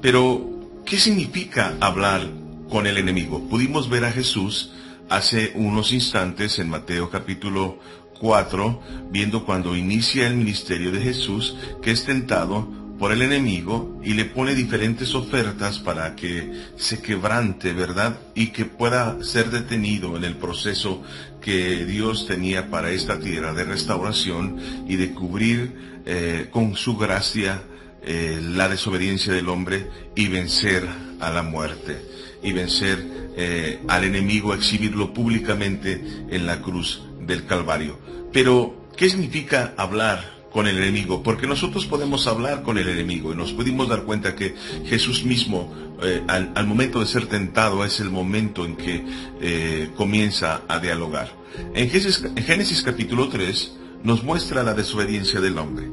Pero, 0.01 0.81
¿qué 0.83 0.97
significa 0.97 1.75
hablar 1.79 2.44
con 2.69 2.87
el 2.87 2.97
enemigo. 2.97 3.47
Pudimos 3.49 3.89
ver 3.89 4.05
a 4.05 4.11
Jesús 4.11 4.71
hace 5.09 5.51
unos 5.55 5.91
instantes 5.91 6.59
en 6.59 6.69
Mateo 6.69 7.09
capítulo 7.09 7.79
4, 8.19 8.81
viendo 9.11 9.45
cuando 9.45 9.75
inicia 9.75 10.27
el 10.27 10.35
ministerio 10.35 10.91
de 10.91 11.01
Jesús, 11.01 11.55
que 11.81 11.91
es 11.91 12.05
tentado 12.05 12.67
por 12.97 13.11
el 13.11 13.21
enemigo 13.21 13.99
y 14.03 14.13
le 14.13 14.25
pone 14.25 14.55
diferentes 14.55 15.13
ofertas 15.15 15.79
para 15.79 16.15
que 16.15 16.49
se 16.77 17.01
quebrante, 17.01 17.73
¿verdad? 17.73 18.17
Y 18.33 18.47
que 18.47 18.65
pueda 18.65 19.21
ser 19.21 19.51
detenido 19.51 20.15
en 20.15 20.23
el 20.23 20.37
proceso 20.37 21.03
que 21.41 21.85
Dios 21.85 22.25
tenía 22.25 22.69
para 22.69 22.91
esta 22.91 23.19
tierra 23.19 23.53
de 23.53 23.65
restauración 23.65 24.85
y 24.87 24.95
de 24.95 25.11
cubrir 25.11 26.01
eh, 26.05 26.47
con 26.51 26.75
su 26.75 26.95
gracia 26.95 27.63
eh, 28.01 28.39
la 28.41 28.69
desobediencia 28.69 29.33
del 29.33 29.49
hombre 29.49 29.89
y 30.15 30.29
vencer 30.29 30.87
a 31.19 31.29
la 31.31 31.43
muerte 31.43 32.14
y 32.43 32.51
vencer 32.53 33.05
eh, 33.37 33.79
al 33.87 34.03
enemigo, 34.03 34.53
exhibirlo 34.53 35.13
públicamente 35.13 36.01
en 36.29 36.45
la 36.45 36.61
cruz 36.61 37.01
del 37.19 37.45
Calvario. 37.45 37.99
Pero, 38.31 38.87
¿qué 38.95 39.09
significa 39.09 39.73
hablar 39.77 40.47
con 40.51 40.67
el 40.67 40.77
enemigo? 40.77 41.21
Porque 41.21 41.47
nosotros 41.47 41.85
podemos 41.85 42.27
hablar 42.27 42.63
con 42.63 42.77
el 42.77 42.87
enemigo 42.87 43.33
y 43.33 43.35
nos 43.35 43.51
pudimos 43.51 43.89
dar 43.89 44.03
cuenta 44.03 44.35
que 44.35 44.55
Jesús 44.85 45.23
mismo, 45.23 45.73
eh, 46.01 46.21
al, 46.27 46.65
momento 46.67 46.99
de 46.99 47.07
ser 47.07 47.27
tentado, 47.27 47.83
es 47.83 47.99
el 47.99 48.09
momento 48.09 48.65
en 48.65 48.75
que 48.75 49.05
eh, 49.41 49.89
comienza 49.95 50.61
a 50.67 50.79
dialogar. 50.79 51.31
En 51.73 51.89
Génesis, 51.89 52.23
en 52.23 52.43
Génesis 52.43 52.83
capítulo 52.83 53.29
3 53.29 53.73
nos 54.03 54.23
muestra 54.23 54.63
la 54.63 54.73
desobediencia 54.73 55.41
del 55.41 55.57
hombre. 55.57 55.89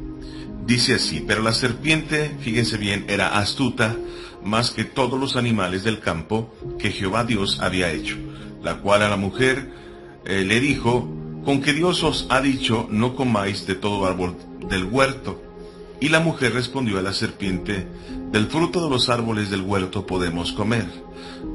Dice 0.67 0.95
así, 0.95 1.25
pero 1.27 1.43
la 1.43 1.53
serpiente, 1.53 2.37
fíjense 2.41 2.77
bien, 2.77 3.05
era 3.09 3.39
astuta 3.39 3.97
más 4.45 4.71
que 4.71 4.85
todos 4.85 5.19
los 5.19 5.37
animales 5.37 5.85
del 5.85 6.01
campo 6.01 6.53
que 6.79 6.91
Jehová 6.91 7.25
Dios 7.25 7.61
había 7.61 7.93
hecho, 7.93 8.17
la 8.63 8.77
cual 8.79 9.03
a 9.03 9.09
la 9.09 9.17
mujer 9.17 9.73
eh, 10.25 10.45
le 10.45 10.61
dijo, 10.61 11.09
con 11.45 11.61
que 11.61 11.73
Dios 11.73 12.03
os 12.03 12.27
ha 12.31 12.41
dicho, 12.41 12.87
no 12.91 13.17
comáis 13.17 13.67
de 13.67 13.75
todo 13.75 14.07
árbol 14.07 14.37
del 14.69 14.85
huerto. 14.85 15.43
Y 16.01 16.09
la 16.09 16.21
mujer 16.21 16.53
respondió 16.53 16.99
a 16.99 17.03
la 17.03 17.13
serpiente, 17.13 17.87
del 18.33 18.47
fruto 18.47 18.83
de 18.83 18.91
los 18.91 19.09
árboles 19.09 19.51
del 19.51 19.61
huerto 19.61 20.07
podemos 20.07 20.53
comer, 20.53 20.87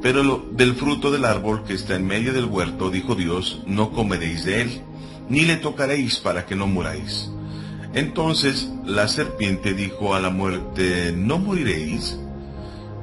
pero 0.00 0.22
lo, 0.22 0.46
del 0.52 0.74
fruto 0.74 1.10
del 1.10 1.24
árbol 1.24 1.64
que 1.64 1.74
está 1.74 1.96
en 1.96 2.06
medio 2.06 2.32
del 2.32 2.44
huerto, 2.44 2.90
dijo 2.90 3.14
Dios, 3.14 3.62
no 3.66 3.90
comeréis 3.90 4.44
de 4.44 4.62
él, 4.62 4.82
ni 5.28 5.42
le 5.42 5.56
tocaréis 5.56 6.16
para 6.18 6.46
que 6.46 6.56
no 6.56 6.66
muráis. 6.66 7.30
Entonces 7.94 8.70
la 8.84 9.08
serpiente 9.08 9.74
dijo 9.74 10.14
a 10.14 10.20
la 10.20 10.30
muerte, 10.30 11.12
no 11.16 11.38
moriréis, 11.38 12.18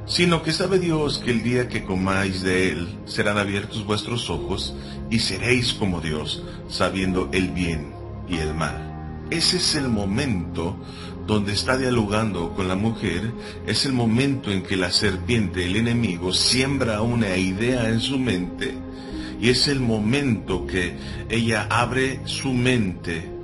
sino 0.06 0.42
que 0.42 0.52
sabe 0.52 0.78
Dios 0.78 1.20
que 1.24 1.32
el 1.32 1.42
día 1.42 1.68
que 1.68 1.84
comáis 1.84 2.42
de 2.42 2.70
él 2.70 2.98
serán 3.06 3.38
abiertos 3.38 3.84
vuestros 3.84 4.30
ojos 4.30 4.74
y 5.10 5.18
seréis 5.18 5.72
como 5.74 6.00
Dios, 6.00 6.42
sabiendo 6.68 7.28
el 7.32 7.48
bien 7.48 7.92
y 8.28 8.36
el 8.38 8.54
mal. 8.54 9.26
Ese 9.30 9.56
es 9.56 9.74
el 9.74 9.88
momento 9.88 10.76
donde 11.26 11.52
está 11.52 11.76
dialogando 11.76 12.54
con 12.54 12.68
la 12.68 12.76
mujer, 12.76 13.32
es 13.66 13.84
el 13.84 13.92
momento 13.92 14.52
en 14.52 14.62
que 14.62 14.76
la 14.76 14.92
serpiente, 14.92 15.66
el 15.66 15.76
enemigo, 15.76 16.32
siembra 16.32 17.02
una 17.02 17.36
idea 17.36 17.88
en 17.88 18.00
su 18.00 18.18
mente 18.18 18.74
y 19.40 19.50
es 19.50 19.66
el 19.68 19.80
momento 19.80 20.66
que 20.66 20.96
ella 21.28 21.66
abre 21.68 22.20
su 22.24 22.52
mente 22.52 23.35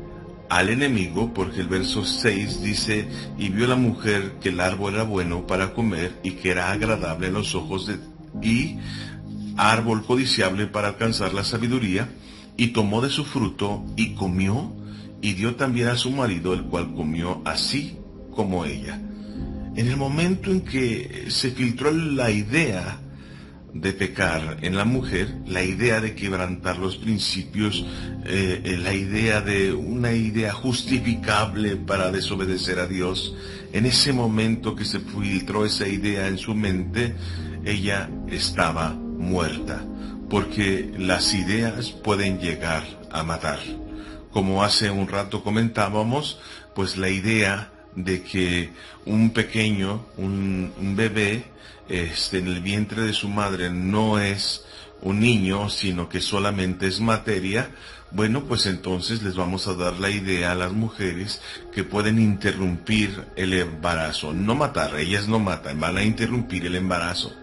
al 0.52 0.68
enemigo, 0.68 1.32
porque 1.32 1.60
el 1.60 1.68
verso 1.68 2.04
6 2.04 2.62
dice, 2.62 3.08
y 3.38 3.48
vio 3.48 3.66
la 3.66 3.76
mujer 3.76 4.34
que 4.38 4.50
el 4.50 4.60
árbol 4.60 4.92
era 4.92 5.02
bueno 5.02 5.46
para 5.46 5.72
comer 5.72 6.20
y 6.22 6.32
que 6.32 6.50
era 6.50 6.70
agradable 6.70 7.28
en 7.28 7.32
los 7.32 7.54
ojos 7.54 7.86
de, 7.86 7.98
y 8.46 8.76
árbol 9.56 10.04
codiciable 10.04 10.66
para 10.66 10.88
alcanzar 10.88 11.32
la 11.32 11.42
sabiduría, 11.42 12.10
y 12.58 12.68
tomó 12.68 13.00
de 13.00 13.08
su 13.08 13.24
fruto 13.24 13.82
y 13.96 14.12
comió, 14.12 14.76
y 15.22 15.32
dio 15.32 15.54
también 15.54 15.88
a 15.88 15.96
su 15.96 16.10
marido, 16.10 16.52
el 16.52 16.64
cual 16.64 16.92
comió 16.94 17.40
así 17.46 17.96
como 18.36 18.66
ella. 18.66 19.00
En 19.74 19.88
el 19.88 19.96
momento 19.96 20.50
en 20.50 20.60
que 20.60 21.28
se 21.28 21.52
filtró 21.52 21.90
la 21.90 22.30
idea 22.30 23.00
de 23.74 23.92
pecar 23.92 24.58
en 24.60 24.76
la 24.76 24.84
mujer, 24.84 25.34
la 25.46 25.62
idea 25.62 26.00
de 26.00 26.14
quebrantar 26.14 26.78
los 26.78 26.96
principios, 26.96 27.84
eh, 28.26 28.78
la 28.82 28.92
idea 28.92 29.40
de 29.40 29.72
una 29.72 30.12
idea 30.12 30.52
justificable 30.52 31.76
para 31.76 32.10
desobedecer 32.10 32.78
a 32.78 32.86
Dios, 32.86 33.34
en 33.72 33.86
ese 33.86 34.12
momento 34.12 34.76
que 34.76 34.84
se 34.84 35.00
filtró 35.00 35.64
esa 35.64 35.88
idea 35.88 36.28
en 36.28 36.36
su 36.36 36.54
mente, 36.54 37.14
ella 37.64 38.10
estaba 38.28 38.90
muerta, 38.90 39.82
porque 40.28 40.92
las 40.98 41.32
ideas 41.32 41.92
pueden 41.92 42.38
llegar 42.38 42.84
a 43.10 43.22
matar. 43.22 43.60
Como 44.30 44.62
hace 44.62 44.90
un 44.90 45.08
rato 45.08 45.42
comentábamos, 45.42 46.40
pues 46.74 46.98
la 46.98 47.08
idea 47.08 47.72
de 47.96 48.22
que 48.22 48.70
un 49.06 49.30
pequeño, 49.30 50.04
un 50.16 50.94
bebé, 50.96 51.51
este, 51.92 52.38
en 52.38 52.48
el 52.48 52.60
vientre 52.60 53.02
de 53.02 53.12
su 53.12 53.28
madre 53.28 53.68
no 53.68 54.18
es 54.18 54.64
un 55.02 55.20
niño, 55.20 55.68
sino 55.68 56.08
que 56.08 56.22
solamente 56.22 56.86
es 56.86 57.00
materia, 57.00 57.70
bueno, 58.12 58.44
pues 58.44 58.64
entonces 58.64 59.22
les 59.22 59.36
vamos 59.36 59.68
a 59.68 59.74
dar 59.74 59.98
la 60.00 60.08
idea 60.08 60.52
a 60.52 60.54
las 60.54 60.72
mujeres 60.72 61.42
que 61.74 61.84
pueden 61.84 62.18
interrumpir 62.18 63.26
el 63.36 63.52
embarazo, 63.52 64.32
no 64.32 64.54
matar, 64.54 64.98
ellas 64.98 65.28
no 65.28 65.38
matan, 65.38 65.80
van 65.80 65.98
a 65.98 66.02
interrumpir 66.02 66.64
el 66.64 66.76
embarazo. 66.76 67.34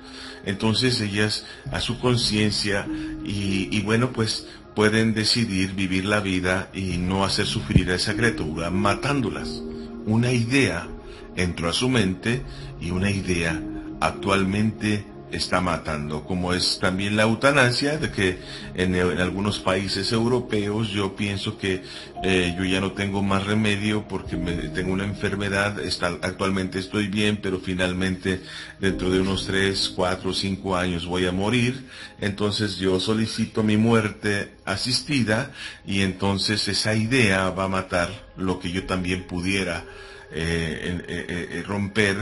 Entonces 0.45 0.99
ellas 0.99 1.45
a 1.71 1.79
su 1.79 1.99
conciencia 1.99 2.87
y, 3.23 3.79
bueno, 3.81 4.11
pues 4.13 4.47
pueden 4.73 5.13
decidir 5.13 5.73
vivir 5.73 6.05
la 6.05 6.21
vida 6.21 6.69
y 6.73 6.97
no 6.97 7.23
hacer 7.23 7.45
sufrir 7.45 7.91
a 7.91 7.95
esa 7.95 8.15
criatura 8.15 8.71
matándolas. 8.71 9.61
Una 10.05 10.31
idea 10.31 10.87
entró 11.35 11.69
a 11.69 11.73
su 11.73 11.89
mente 11.89 12.41
y 12.81 12.89
una 12.89 13.11
idea 13.11 13.61
actualmente 13.99 15.05
está 15.31 15.61
matando, 15.61 16.23
como 16.23 16.53
es 16.53 16.79
también 16.79 17.15
la 17.15 17.23
eutanasia, 17.23 17.97
de 17.97 18.11
que 18.11 18.39
en, 18.73 18.95
algunos 18.95 19.59
países 19.59 20.11
europeos 20.11 20.89
yo 20.89 21.15
pienso 21.15 21.57
que 21.57 21.83
eh, 22.23 22.55
yo 22.57 22.65
ya 22.65 22.81
no 22.81 22.93
tengo 22.93 23.21
más 23.21 23.45
remedio 23.45 24.07
porque 24.07 24.37
me, 24.37 24.53
tengo 24.69 24.93
una 24.93 25.05
enfermedad, 25.05 25.79
está, 25.79 26.07
actualmente 26.21 26.79
estoy 26.79 27.07
bien, 27.07 27.39
pero 27.41 27.59
finalmente 27.59 28.41
dentro 28.79 29.09
de 29.09 29.21
unos 29.21 29.45
3, 29.45 29.93
4, 29.95 30.33
5 30.33 30.75
años 30.75 31.05
voy 31.05 31.25
a 31.27 31.31
morir, 31.31 31.87
entonces 32.19 32.77
yo 32.77 32.99
solicito 32.99 33.63
mi 33.63 33.77
muerte 33.77 34.53
asistida 34.65 35.51
y 35.85 36.01
entonces 36.01 36.67
esa 36.67 36.95
idea 36.95 37.49
va 37.51 37.65
a 37.65 37.69
matar 37.69 38.09
lo 38.35 38.59
que 38.59 38.71
yo 38.71 38.85
también 38.85 39.27
pudiera 39.27 39.85
eh, 40.31 41.01
eh, 41.07 41.63
romper 41.65 42.15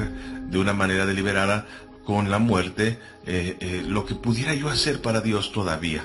de 0.49 0.57
una 0.57 0.73
manera 0.73 1.05
deliberada 1.05 1.67
con 2.05 2.31
la 2.31 2.39
muerte 2.39 2.99
eh, 3.25 3.83
lo 3.85 4.05
que 4.05 4.15
pudiera 4.15 4.53
yo 4.53 4.69
hacer 4.69 5.01
para 5.01 5.21
Dios 5.21 5.51
todavía. 5.51 6.03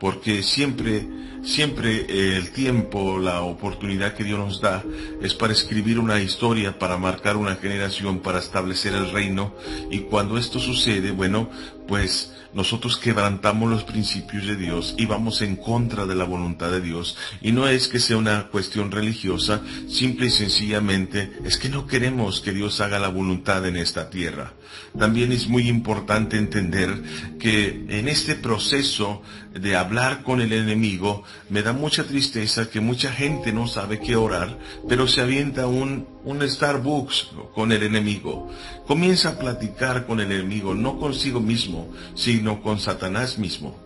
Porque 0.00 0.42
siempre, 0.42 1.06
siempre 1.42 2.36
el 2.36 2.50
tiempo, 2.50 3.18
la 3.18 3.42
oportunidad 3.42 4.14
que 4.14 4.24
Dios 4.24 4.38
nos 4.38 4.60
da 4.60 4.84
es 5.22 5.34
para 5.34 5.52
escribir 5.52 5.98
una 5.98 6.20
historia, 6.20 6.78
para 6.78 6.98
marcar 6.98 7.36
una 7.36 7.56
generación, 7.56 8.18
para 8.18 8.40
establecer 8.40 8.92
el 8.92 9.10
reino. 9.10 9.54
Y 9.90 10.00
cuando 10.00 10.36
esto 10.36 10.58
sucede, 10.58 11.12
bueno, 11.12 11.48
pues 11.88 12.35
nosotros 12.54 12.96
quebrantamos 12.96 13.70
los 13.70 13.84
principios 13.84 14.46
de 14.46 14.56
Dios 14.56 14.94
y 14.98 15.06
vamos 15.06 15.42
en 15.42 15.56
contra 15.56 16.06
de 16.06 16.14
la 16.14 16.24
voluntad 16.24 16.70
de 16.70 16.80
Dios. 16.80 17.16
Y 17.40 17.52
no 17.52 17.68
es 17.68 17.88
que 17.88 18.00
sea 18.00 18.16
una 18.16 18.48
cuestión 18.48 18.90
religiosa, 18.90 19.60
simple 19.88 20.26
y 20.26 20.30
sencillamente 20.30 21.32
es 21.44 21.56
que 21.58 21.68
no 21.68 21.86
queremos 21.86 22.40
que 22.40 22.52
Dios 22.52 22.80
haga 22.80 22.98
la 22.98 23.08
voluntad 23.08 23.66
en 23.66 23.76
esta 23.76 24.10
tierra. 24.10 24.52
También 24.98 25.32
es 25.32 25.48
muy 25.48 25.68
importante 25.68 26.36
entender 26.36 27.02
que 27.38 27.84
en 27.88 28.08
este 28.08 28.34
proceso 28.34 29.22
de 29.60 29.76
hablar 29.76 30.22
con 30.22 30.40
el 30.40 30.52
enemigo, 30.52 31.24
me 31.48 31.62
da 31.62 31.72
mucha 31.72 32.04
tristeza 32.04 32.68
que 32.68 32.80
mucha 32.80 33.12
gente 33.12 33.52
no 33.52 33.66
sabe 33.66 34.00
qué 34.00 34.16
orar, 34.16 34.58
pero 34.88 35.08
se 35.08 35.20
avienta 35.20 35.66
un, 35.66 36.06
un 36.24 36.48
Starbucks 36.48 37.30
con 37.54 37.72
el 37.72 37.82
enemigo. 37.82 38.50
Comienza 38.86 39.30
a 39.30 39.38
platicar 39.38 40.06
con 40.06 40.20
el 40.20 40.30
enemigo, 40.32 40.74
no 40.74 40.98
consigo 40.98 41.40
mismo, 41.40 41.92
sino 42.14 42.62
con 42.62 42.78
Satanás 42.78 43.38
mismo. 43.38 43.78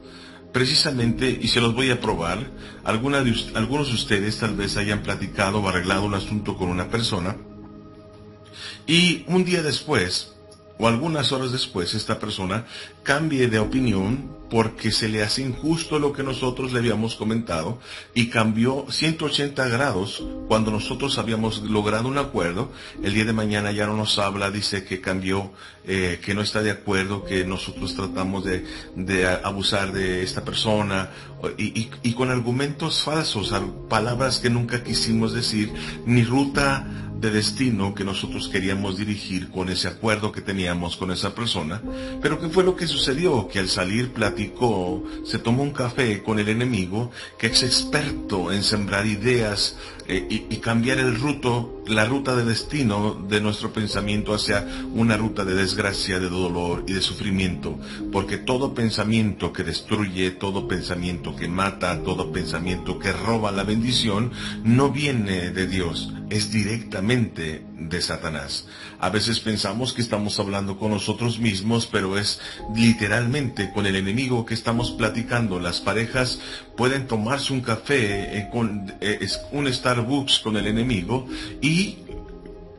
Precisamente, 0.53 1.39
y 1.41 1.49
se 1.49 1.61
los 1.61 1.75
voy 1.75 1.91
a 1.91 2.01
probar, 2.01 2.51
algunos 2.85 3.25
de 3.89 3.95
ustedes 3.95 4.39
tal 4.39 4.57
vez 4.57 4.77
hayan 4.77 5.03
platicado 5.03 5.61
o 5.61 5.69
arreglado 5.69 6.05
un 6.05 6.15
asunto 6.15 6.57
con 6.57 6.69
una 6.69 6.89
persona, 6.89 7.37
y 8.87 9.25
un 9.29 9.45
día 9.45 9.63
después, 9.63 10.33
o 10.81 10.89
algunas 10.89 11.31
horas 11.31 11.53
después 11.53 11.95
esta 11.95 12.19
persona 12.19 12.65
cambie 13.03 13.49
de 13.49 13.59
opinión 13.59 14.39
porque 14.51 14.91
se 14.91 15.09
le 15.09 15.23
hace 15.23 15.43
injusto 15.43 16.01
lo 16.01 16.13
que 16.13 16.25
nosotros 16.25 16.73
le 16.73 16.81
habíamos 16.81 17.15
comentado 17.15 17.79
y 18.17 18.31
cambió 18.31 18.85
180 18.91 19.69
grados 19.69 20.25
cuando 20.49 20.73
nosotros 20.73 21.19
habíamos 21.19 21.63
logrado 21.63 22.09
un 22.09 22.19
acuerdo. 22.19 22.73
El 23.01 23.15
día 23.15 23.25
de 23.25 23.33
mañana 23.33 23.71
ya 23.71 23.87
no 23.87 23.97
nos 23.97 24.19
habla, 24.19 24.51
dice 24.51 24.83
que 24.83 25.01
cambió, 25.01 25.53
eh, 25.87 26.19
que 26.25 26.35
no 26.35 26.43
está 26.43 26.63
de 26.63 26.73
acuerdo, 26.73 27.25
que 27.25 27.45
nosotros 27.45 27.95
tratamos 27.95 28.45
de, 28.45 28.65
de 28.97 29.25
abusar 29.29 29.93
de 29.93 30.25
esta 30.25 30.45
persona 30.45 31.11
y, 31.57 31.67
y- 31.83 31.91
y 32.03 32.13
con 32.15 32.31
argumentos 32.33 33.03
falsos, 33.03 33.55
palabras 33.89 34.41
que 34.41 34.51
nunca 34.51 34.83
quisimos 34.83 35.33
decir, 35.33 35.73
ni 36.07 36.25
ruta 36.25 36.89
de 37.21 37.31
destino 37.31 37.95
que 37.95 38.03
nosotros 38.03 38.49
queríamos 38.49 38.97
dirigir 38.97 39.51
con 39.51 39.69
ese 39.69 39.89
acuerdo 39.89 40.33
que 40.33 40.41
teníamos 40.41 40.97
con 40.97 41.11
esa 41.11 41.35
persona. 41.35 41.83
Pero 42.23 42.41
¿qué 42.41 42.49
fue 42.49 42.65
lo 42.65 42.75
que 42.77 42.87
sucedió? 42.91 43.49
Que 43.49 43.59
al 43.59 43.69
salir 43.69 44.13
platicó, 44.13 45.03
se 45.25 45.39
tomó 45.39 45.63
un 45.63 45.71
café 45.71 46.23
con 46.23 46.39
el 46.39 46.49
enemigo, 46.49 47.11
que 47.39 47.47
es 47.47 47.63
experto 47.63 48.53
en 48.53 48.63
sembrar 48.63 49.07
ideas 49.07 49.77
eh, 50.07 50.27
y, 50.29 50.55
y 50.55 50.59
cambiar 50.59 50.99
el 50.99 51.15
ruto, 51.19 51.83
la 51.87 52.05
ruta 52.05 52.37
de 52.37 52.45
destino 52.45 53.15
de 53.29 53.41
nuestro 53.41 53.73
pensamiento 53.73 54.35
hacia 54.35 54.67
una 54.95 55.17
ruta 55.17 55.45
de 55.45 55.55
desgracia, 55.55 56.19
de 56.19 56.29
dolor 56.29 56.85
y 56.87 56.93
de 56.93 57.03
sufrimiento. 57.03 57.79
Porque 58.13 58.37
todo 58.37 58.75
pensamiento 58.75 59.53
que 59.53 59.65
destruye, 59.65 60.31
todo 60.33 60.69
pensamiento 60.69 61.37
que 61.37 61.49
mata, 61.49 62.03
todo 62.03 62.33
pensamiento 62.33 62.99
que 62.99 63.13
roba 63.13 63.53
la 63.53 63.65
bendición, 63.65 64.33
no 64.65 64.91
viene 64.91 65.51
de 65.51 65.67
Dios, 65.67 66.13
es 66.31 66.51
directamente 66.51 67.65
de 67.77 68.01
Satanás. 68.01 68.67
A 68.99 69.11
veces 69.11 69.41
pensamos 69.41 69.93
que 69.93 70.01
estamos 70.01 70.39
hablando 70.39 70.79
con 70.79 70.93
nosotros 70.93 71.39
mismos, 71.39 71.87
pero 71.91 72.17
es 72.17 72.41
literalmente 72.75 73.73
con 73.73 73.87
el 73.87 73.97
enemigo 73.97 74.47
que 74.47 74.55
estamos 74.55 74.93
platicando. 74.93 75.59
Las 75.59 75.81
parejas 75.81 76.41
pueden 76.77 77.07
tomarse 77.07 77.53
un 77.53 77.61
café, 77.61 78.39
eh, 78.39 78.49
con, 78.53 78.95
eh, 79.01 79.27
un 79.53 79.73
Starbucks 79.73 80.39
con 80.39 80.57
el 80.57 80.67
enemigo 80.67 81.27
y 81.61 81.99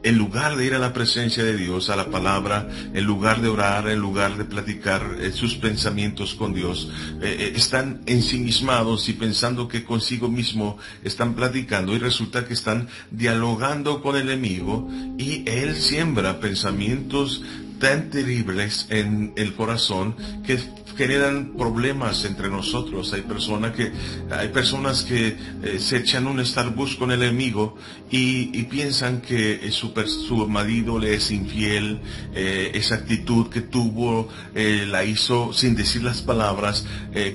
en 0.04 0.18
lugar 0.18 0.56
de 0.56 0.66
ir 0.66 0.74
a 0.74 0.80
la 0.80 0.94
presencia 0.94 1.44
de 1.44 1.56
Dios, 1.56 1.90
a 1.90 1.96
la 1.96 2.10
palabra, 2.10 2.68
en 2.94 3.04
lugar 3.04 3.42
de 3.42 3.50
orar, 3.50 3.88
en 3.88 4.00
lugar 4.00 4.38
de 4.38 4.46
platicar 4.46 5.18
eh, 5.20 5.32
sus 5.32 5.56
pensamientos 5.56 6.34
con 6.34 6.54
Dios, 6.54 6.90
eh, 7.22 7.36
eh, 7.40 7.54
están 7.56 8.02
ensimismados 8.06 9.10
y 9.10 9.14
pensando 9.14 9.68
que 9.68 9.84
consigo 9.84 10.28
mismo 10.28 10.78
están 11.04 11.36
platicando 11.36 11.96
y 11.96 12.00
resulta 12.00 12.46
que 12.46 12.54
están 12.54 12.88
dialogando 13.12 14.02
con 14.02 14.16
el 14.16 14.30
enemigo 14.30 14.90
y 15.18 15.48
él 15.48 15.76
siembra 15.76 16.40
pensamientos 16.40 17.44
tan 17.82 18.10
terribles 18.10 18.86
en 18.90 19.34
el 19.36 19.54
corazón 19.56 20.16
que 20.46 20.60
generan 20.96 21.54
problemas 21.58 22.26
entre 22.26 22.50
nosotros. 22.50 23.12
Hay 23.14 23.22
personas 23.22 23.72
que, 23.72 23.92
hay 24.30 24.50
personas 24.50 25.04
que 25.04 25.36
eh, 25.64 25.80
se 25.80 25.98
echan 25.98 26.28
un 26.28 26.46
Starbucks 26.46 26.96
con 26.96 27.12
el 27.12 27.24
enemigo 27.24 27.76
y, 28.10 28.62
piensan 28.72 29.22
que 29.22 29.70
su, 29.72 29.92
su 30.28 30.48
marido 30.48 31.00
le 31.00 31.16
es 31.16 31.32
infiel, 31.32 32.00
eh, 32.34 32.72
esa 32.76 32.96
actitud 32.96 33.50
que 33.50 33.62
tuvo 33.62 34.30
eh, 34.54 34.86
la 34.88 35.04
hizo 35.04 35.52
sin 35.54 35.76
decir 35.76 36.04
las 36.04 36.22
palabras, 36.22 36.86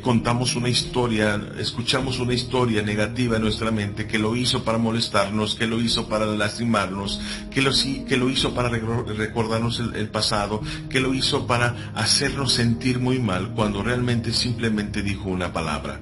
contamos 0.02 0.56
una 0.56 0.68
historia, 0.68 1.40
escuchamos 1.58 2.18
una 2.20 2.32
historia 2.32 2.82
negativa 2.82 3.36
en 3.36 3.42
nuestra 3.42 3.70
mente 3.70 4.06
que 4.06 4.18
lo 4.18 4.34
hizo 4.36 4.64
para 4.64 4.78
molestarnos, 4.78 5.54
que 5.56 5.66
lo 5.66 5.80
hizo 5.80 6.08
para 6.08 6.24
lastimarnos, 6.26 7.20
que 7.50 7.60
lo, 7.60 7.72
que 8.08 8.16
lo 8.16 8.30
hizo 8.30 8.54
para 8.54 8.70
recor- 8.70 9.06
recordarnos 9.16 9.80
el 9.80 10.08
pasado, 10.08 10.35
que 10.90 11.00
lo 11.00 11.14
hizo 11.14 11.46
para 11.46 11.92
hacernos 11.94 12.52
sentir 12.52 12.98
muy 12.98 13.18
mal 13.18 13.52
cuando 13.54 13.82
realmente 13.82 14.32
simplemente 14.32 15.02
dijo 15.02 15.28
una 15.28 15.52
palabra. 15.52 16.00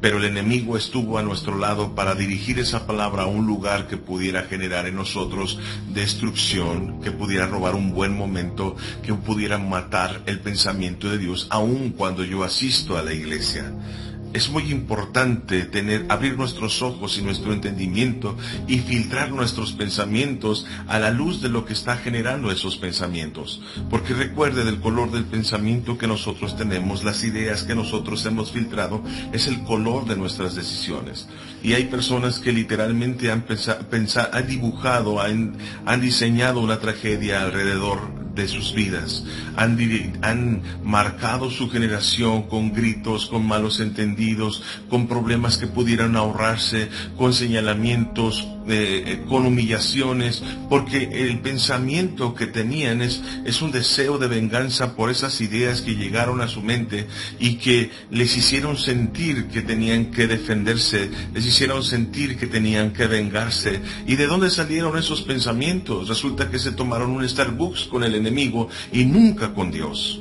Pero 0.00 0.16
el 0.16 0.24
enemigo 0.24 0.78
estuvo 0.78 1.18
a 1.18 1.22
nuestro 1.22 1.58
lado 1.58 1.94
para 1.94 2.14
dirigir 2.14 2.58
esa 2.58 2.86
palabra 2.86 3.24
a 3.24 3.26
un 3.26 3.46
lugar 3.46 3.86
que 3.86 3.98
pudiera 3.98 4.44
generar 4.44 4.86
en 4.86 4.96
nosotros 4.96 5.58
destrucción, 5.92 7.02
que 7.02 7.10
pudiera 7.10 7.46
robar 7.46 7.74
un 7.74 7.92
buen 7.92 8.16
momento, 8.16 8.76
que 9.02 9.12
pudiera 9.12 9.58
matar 9.58 10.22
el 10.24 10.40
pensamiento 10.40 11.10
de 11.10 11.18
Dios, 11.18 11.48
aun 11.50 11.90
cuando 11.90 12.24
yo 12.24 12.44
asisto 12.44 12.96
a 12.96 13.02
la 13.02 13.12
iglesia. 13.12 13.74
Es 14.32 14.48
muy 14.48 14.70
importante 14.70 15.64
tener, 15.64 16.06
abrir 16.08 16.36
nuestros 16.38 16.82
ojos 16.82 17.18
y 17.18 17.22
nuestro 17.22 17.52
entendimiento 17.52 18.36
y 18.68 18.78
filtrar 18.78 19.32
nuestros 19.32 19.72
pensamientos 19.72 20.66
a 20.86 21.00
la 21.00 21.10
luz 21.10 21.42
de 21.42 21.48
lo 21.48 21.64
que 21.64 21.72
está 21.72 21.96
generando 21.96 22.52
esos 22.52 22.76
pensamientos. 22.76 23.60
Porque 23.90 24.14
recuerde 24.14 24.62
del 24.64 24.78
color 24.78 25.10
del 25.10 25.24
pensamiento 25.24 25.98
que 25.98 26.06
nosotros 26.06 26.56
tenemos, 26.56 27.02
las 27.02 27.24
ideas 27.24 27.64
que 27.64 27.74
nosotros 27.74 28.24
hemos 28.24 28.52
filtrado, 28.52 29.02
es 29.32 29.48
el 29.48 29.64
color 29.64 30.06
de 30.06 30.16
nuestras 30.16 30.54
decisiones. 30.54 31.26
Y 31.62 31.72
hay 31.72 31.86
personas 31.86 32.38
que 32.38 32.52
literalmente 32.52 33.32
han, 33.32 33.42
pensa- 33.44 33.80
pensa- 33.90 34.30
han 34.32 34.46
dibujado, 34.46 35.20
han, 35.20 35.56
diseñado 36.00 36.60
una 36.60 36.78
tragedia 36.78 37.42
alrededor 37.42 38.20
de 38.34 38.46
sus 38.46 38.72
vidas. 38.74 39.24
Han, 39.56 39.76
han 40.22 40.62
marcado 40.84 41.50
su 41.50 41.68
generación 41.68 42.44
con 42.44 42.72
gritos, 42.72 43.26
con 43.26 43.44
malos 43.44 43.80
entendidos, 43.80 44.19
con 44.88 45.06
problemas 45.06 45.56
que 45.56 45.66
pudieran 45.66 46.16
ahorrarse, 46.16 46.88
con 47.16 47.32
señalamientos, 47.32 48.46
eh, 48.68 49.04
eh, 49.06 49.24
con 49.28 49.46
humillaciones, 49.46 50.42
porque 50.68 51.08
el 51.12 51.40
pensamiento 51.40 52.34
que 52.34 52.46
tenían 52.46 53.02
es, 53.02 53.22
es 53.44 53.62
un 53.62 53.72
deseo 53.72 54.18
de 54.18 54.28
venganza 54.28 54.94
por 54.94 55.10
esas 55.10 55.40
ideas 55.40 55.80
que 55.80 55.96
llegaron 55.96 56.40
a 56.40 56.48
su 56.48 56.62
mente 56.62 57.08
y 57.38 57.54
que 57.54 57.90
les 58.10 58.36
hicieron 58.36 58.76
sentir 58.76 59.48
que 59.48 59.62
tenían 59.62 60.10
que 60.10 60.26
defenderse, 60.26 61.10
les 61.34 61.46
hicieron 61.46 61.82
sentir 61.82 62.36
que 62.36 62.46
tenían 62.46 62.92
que 62.92 63.06
vengarse. 63.06 63.80
¿Y 64.06 64.16
de 64.16 64.26
dónde 64.26 64.50
salieron 64.50 64.96
esos 64.98 65.22
pensamientos? 65.22 66.08
Resulta 66.08 66.50
que 66.50 66.58
se 66.58 66.72
tomaron 66.72 67.10
un 67.10 67.28
Starbucks 67.28 67.84
con 67.84 68.04
el 68.04 68.14
enemigo 68.14 68.68
y 68.92 69.04
nunca 69.04 69.54
con 69.54 69.70
Dios. 69.70 70.20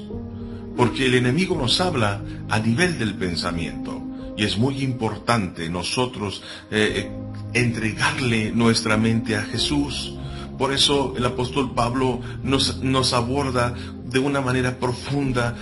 Porque 0.79 1.07
el 1.07 1.15
enemigo 1.15 1.57
nos 1.57 1.81
habla 1.81 2.21
a 2.47 2.57
nivel 2.57 2.97
del 2.97 3.13
pensamiento. 3.15 4.01
Y 4.37 4.45
es 4.45 4.57
muy 4.57 4.81
importante 4.81 5.69
nosotros 5.69 6.41
eh, 6.71 7.11
entregarle 7.53 8.51
nuestra 8.51 8.95
mente 8.95 9.35
a 9.35 9.41
Jesús. 9.41 10.13
Por 10.57 10.71
eso 10.71 11.15
el 11.17 11.25
apóstol 11.25 11.73
Pablo 11.73 12.21
nos, 12.43 12.81
nos 12.81 13.11
aborda 13.11 13.73
de 14.05 14.19
una 14.19 14.39
manera 14.39 14.79
profunda 14.79 15.53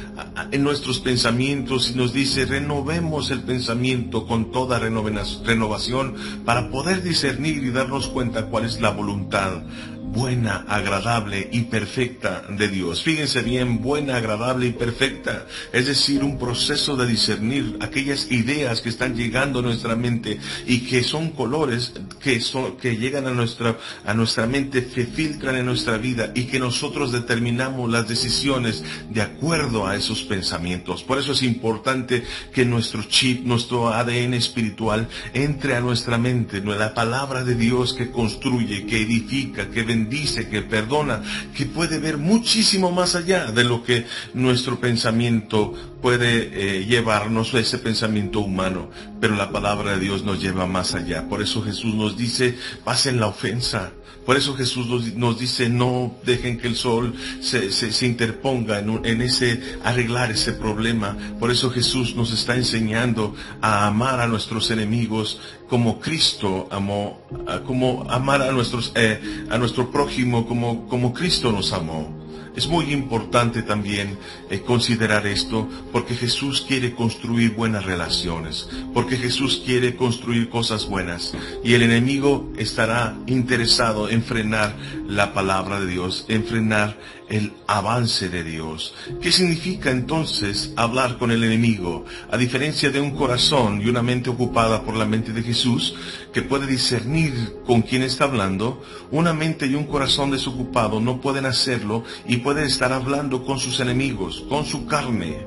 en 0.52 0.64
nuestros 0.64 1.00
pensamientos 1.00 1.90
y 1.90 1.96
nos 1.96 2.14
dice, 2.14 2.46
renovemos 2.46 3.32
el 3.32 3.42
pensamiento 3.42 4.28
con 4.28 4.52
toda 4.52 4.78
renovación 4.78 6.14
para 6.46 6.70
poder 6.70 7.02
discernir 7.02 7.64
y 7.64 7.72
darnos 7.72 8.08
cuenta 8.08 8.46
cuál 8.46 8.66
es 8.66 8.80
la 8.80 8.92
voluntad 8.92 9.64
buena, 10.08 10.66
agradable 10.68 11.50
y 11.52 11.62
perfecta 11.62 12.44
de 12.50 12.68
Dios. 12.68 13.04
Fíjense 13.04 13.42
bien, 13.42 13.82
buena, 13.82 14.18
agradable 14.18 14.68
y 14.68 14.72
perfecta. 14.72 15.46
Es 15.74 15.88
decir, 15.88 16.24
un 16.24 16.40
proceso 16.40 16.96
de 16.96 17.06
discernir 17.06 17.78
aquellas 17.82 18.32
ideas 18.32 18.82
que 18.82 18.90
están 18.90 19.16
llegando 19.16 19.60
a 19.60 19.62
nuestra 19.62 19.96
mente 19.96 20.40
y 20.66 20.80
que 20.80 21.04
son 21.04 21.32
colores 21.32 21.94
que, 22.22 22.40
son, 22.40 22.78
que 22.78 22.98
llegan 22.98 23.28
a 23.28 23.32
nuestra, 23.32 23.78
a 24.06 24.14
nuestra 24.14 24.48
mente, 24.48 24.88
que 24.88 25.06
filtran 25.06 25.56
en 25.56 25.66
nuestra 25.66 25.98
vida 25.98 26.32
y 26.34 26.46
que 26.46 26.60
nosotros 26.60 27.12
determinamos 27.12 27.92
las 27.92 28.08
decisiones 28.08 28.84
de 29.10 29.22
acuerdo 29.22 29.88
a 29.88 29.96
esos 29.96 30.24
pensamientos. 30.24 31.04
Por 31.04 31.20
eso 31.20 31.34
es 31.34 31.44
importante 31.44 32.24
que 32.54 32.66
nuestro 32.66 33.04
chip, 33.04 33.46
nuestro 33.46 33.90
ADN 33.90 34.34
espiritual 34.34 35.08
entre 35.34 35.76
a 35.76 35.82
nuestra 35.82 36.18
mente, 36.18 36.62
la 36.62 36.94
palabra 36.94 37.44
de 37.44 37.56
Dios 37.56 37.94
que 37.94 38.12
construye, 38.12 38.86
que 38.86 39.02
edifica, 39.02 39.70
que 39.70 39.84
bendice, 39.84 39.97
que 40.06 40.62
perdona, 40.62 41.22
que 41.56 41.66
puede 41.66 42.00
ver 42.00 42.18
muchísimo 42.18 42.92
más 42.92 43.16
allá 43.16 43.52
de 43.52 43.64
lo 43.64 43.84
que 43.84 44.06
nuestro 44.34 44.80
pensamiento 44.80 45.74
puede 46.02 46.80
eh, 46.80 46.86
llevarnos, 46.86 47.54
ese 47.54 47.80
pensamiento 47.80 48.40
humano. 48.40 48.90
Pero 49.20 49.36
la 49.36 49.52
palabra 49.52 49.92
de 49.92 50.00
Dios 50.00 50.24
nos 50.24 50.42
lleva 50.42 50.68
más 50.68 50.94
allá. 50.96 51.28
Por 51.28 51.42
eso 51.42 51.62
Jesús 51.64 51.94
nos 51.96 52.18
dice, 52.18 52.58
pasen 52.84 53.20
la 53.20 53.28
ofensa. 53.28 53.92
Por 54.26 54.36
eso 54.36 54.56
Jesús 54.56 54.88
nos, 55.16 55.40
dice, 55.40 55.70
no 55.70 56.14
dejen 56.26 56.58
que 56.60 56.68
el 56.68 56.76
sol 56.76 57.14
se, 57.40 57.72
se- 57.72 58.06
interponga 58.06 58.80
en, 58.80 59.06
en 59.06 59.22
ese, 59.22 59.62
arreglar 59.86 60.32
ese 60.32 60.52
problema. 60.52 61.18
Por 61.40 61.50
eso 61.50 61.70
Jesús 61.72 62.14
nos 62.14 62.34
está 62.34 62.56
enseñando 62.56 63.34
a 63.62 63.88
amar 63.88 64.20
a 64.20 64.28
nuestros 64.28 64.70
enemigos 64.70 65.40
como 65.70 66.00
Cristo 66.02 66.68
amó, 66.72 67.22
como 67.66 68.06
amar 68.10 68.42
a 68.42 68.52
nuestros, 68.52 68.92
eh, 68.96 69.46
a 69.50 69.58
nuestro 69.58 69.92
prójimo 69.92 70.46
como, 70.46 70.88
como 70.90 71.14
Cristo 71.14 71.52
nos 71.54 71.72
amó. 71.72 72.17
Es 72.58 72.68
muy 72.68 72.92
importante 72.92 73.62
también 73.62 74.18
eh, 74.50 74.62
considerar 74.62 75.28
esto 75.28 75.70
porque 75.92 76.16
Jesús 76.16 76.66
quiere 76.68 76.96
construir 76.96 77.54
buenas 77.54 77.86
relaciones, 77.86 78.68
porque 78.96 79.16
Jesús 79.16 79.62
quiere 79.64 79.96
construir 79.96 80.50
cosas 80.50 80.88
buenas 80.88 81.36
y 81.64 81.76
el 81.76 81.84
enemigo 81.84 82.52
estará 82.58 83.16
interesado 83.28 84.10
en 84.10 84.24
frenar 84.24 84.76
la 85.08 85.36
palabra 85.36 85.80
de 85.80 85.86
Dios, 85.86 86.26
en 86.30 86.46
frenar 86.46 86.98
el 87.30 87.54
avance 87.68 88.30
de 88.30 88.44
Dios. 88.44 88.94
¿Qué 89.22 89.32
significa 89.32 89.92
entonces 89.92 90.74
hablar 90.76 91.18
con 91.18 91.32
el 91.32 91.44
enemigo? 91.44 92.06
A 92.32 92.38
diferencia 92.38 92.90
de 92.90 93.02
un 93.02 93.12
corazón 93.12 93.82
y 93.82 93.90
una 93.90 94.02
mente 94.02 94.30
ocupada 94.30 94.84
por 94.84 94.96
la 94.96 95.06
mente 95.06 95.34
de 95.34 95.44
Jesús, 95.44 95.96
que 96.34 96.42
puede 96.42 96.68
discernir 96.68 97.58
con 97.66 97.82
quién 97.82 98.04
está 98.04 98.26
hablando, 98.26 98.82
una 99.12 99.34
mente 99.34 99.68
y 99.68 99.76
un 99.76 99.86
corazón 99.86 100.32
desocupado 100.32 101.00
no 101.00 101.20
pueden 101.22 101.46
hacerlo 101.46 102.04
y 102.28 102.38
pueden 102.38 102.66
estar 102.66 102.94
hablando 102.94 103.46
con 103.46 103.60
sus 103.60 103.80
enemigos, 103.80 104.46
con 104.48 104.66
su 104.66 104.86
carne. 104.86 105.46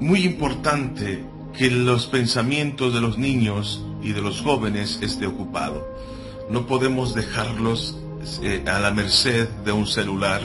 Muy 0.00 0.24
importante 0.24 1.24
que 1.56 1.70
los 1.70 2.06
pensamientos 2.06 2.92
de 2.92 3.00
los 3.00 3.16
niños 3.16 3.84
y 4.02 4.12
de 4.12 4.20
los 4.20 4.40
jóvenes 4.40 4.98
esté 5.02 5.26
ocupado. 5.26 5.88
No 6.50 6.66
podemos 6.66 7.14
dejarlos 7.14 7.96
eh, 8.42 8.64
a 8.66 8.78
la 8.78 8.90
merced 8.90 9.48
de 9.64 9.72
un 9.72 9.86
celular, 9.86 10.42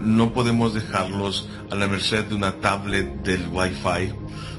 no 0.00 0.32
podemos 0.32 0.74
dejarlos 0.74 1.48
a 1.70 1.74
la 1.74 1.86
merced 1.86 2.24
de 2.24 2.34
una 2.34 2.60
tablet 2.60 3.22
del 3.22 3.48
Wi-Fi, 3.48 4.12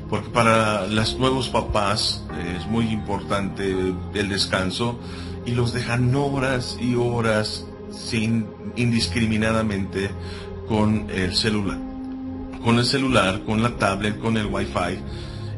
porque 0.10 0.30
para 0.30 0.88
los 0.88 1.18
nuevos 1.18 1.50
papás 1.50 2.24
eh, 2.34 2.58
es 2.60 2.68
muy 2.68 2.90
importante 2.90 3.94
el 4.14 4.30
descanso 4.30 5.00
y 5.46 5.52
los 5.52 5.74
dejan 5.74 6.14
horas 6.16 6.78
y 6.80 6.96
horas 6.96 7.66
sin 7.92 8.48
indiscriminadamente 8.76 10.10
con 10.68 11.08
el 11.10 11.36
celular, 11.36 11.78
con 12.64 12.80
el 12.80 12.86
celular, 12.86 13.42
con 13.46 13.62
la 13.62 13.78
tablet, 13.78 14.20
con 14.20 14.38
el 14.38 14.48
Wi-Fi 14.48 15.00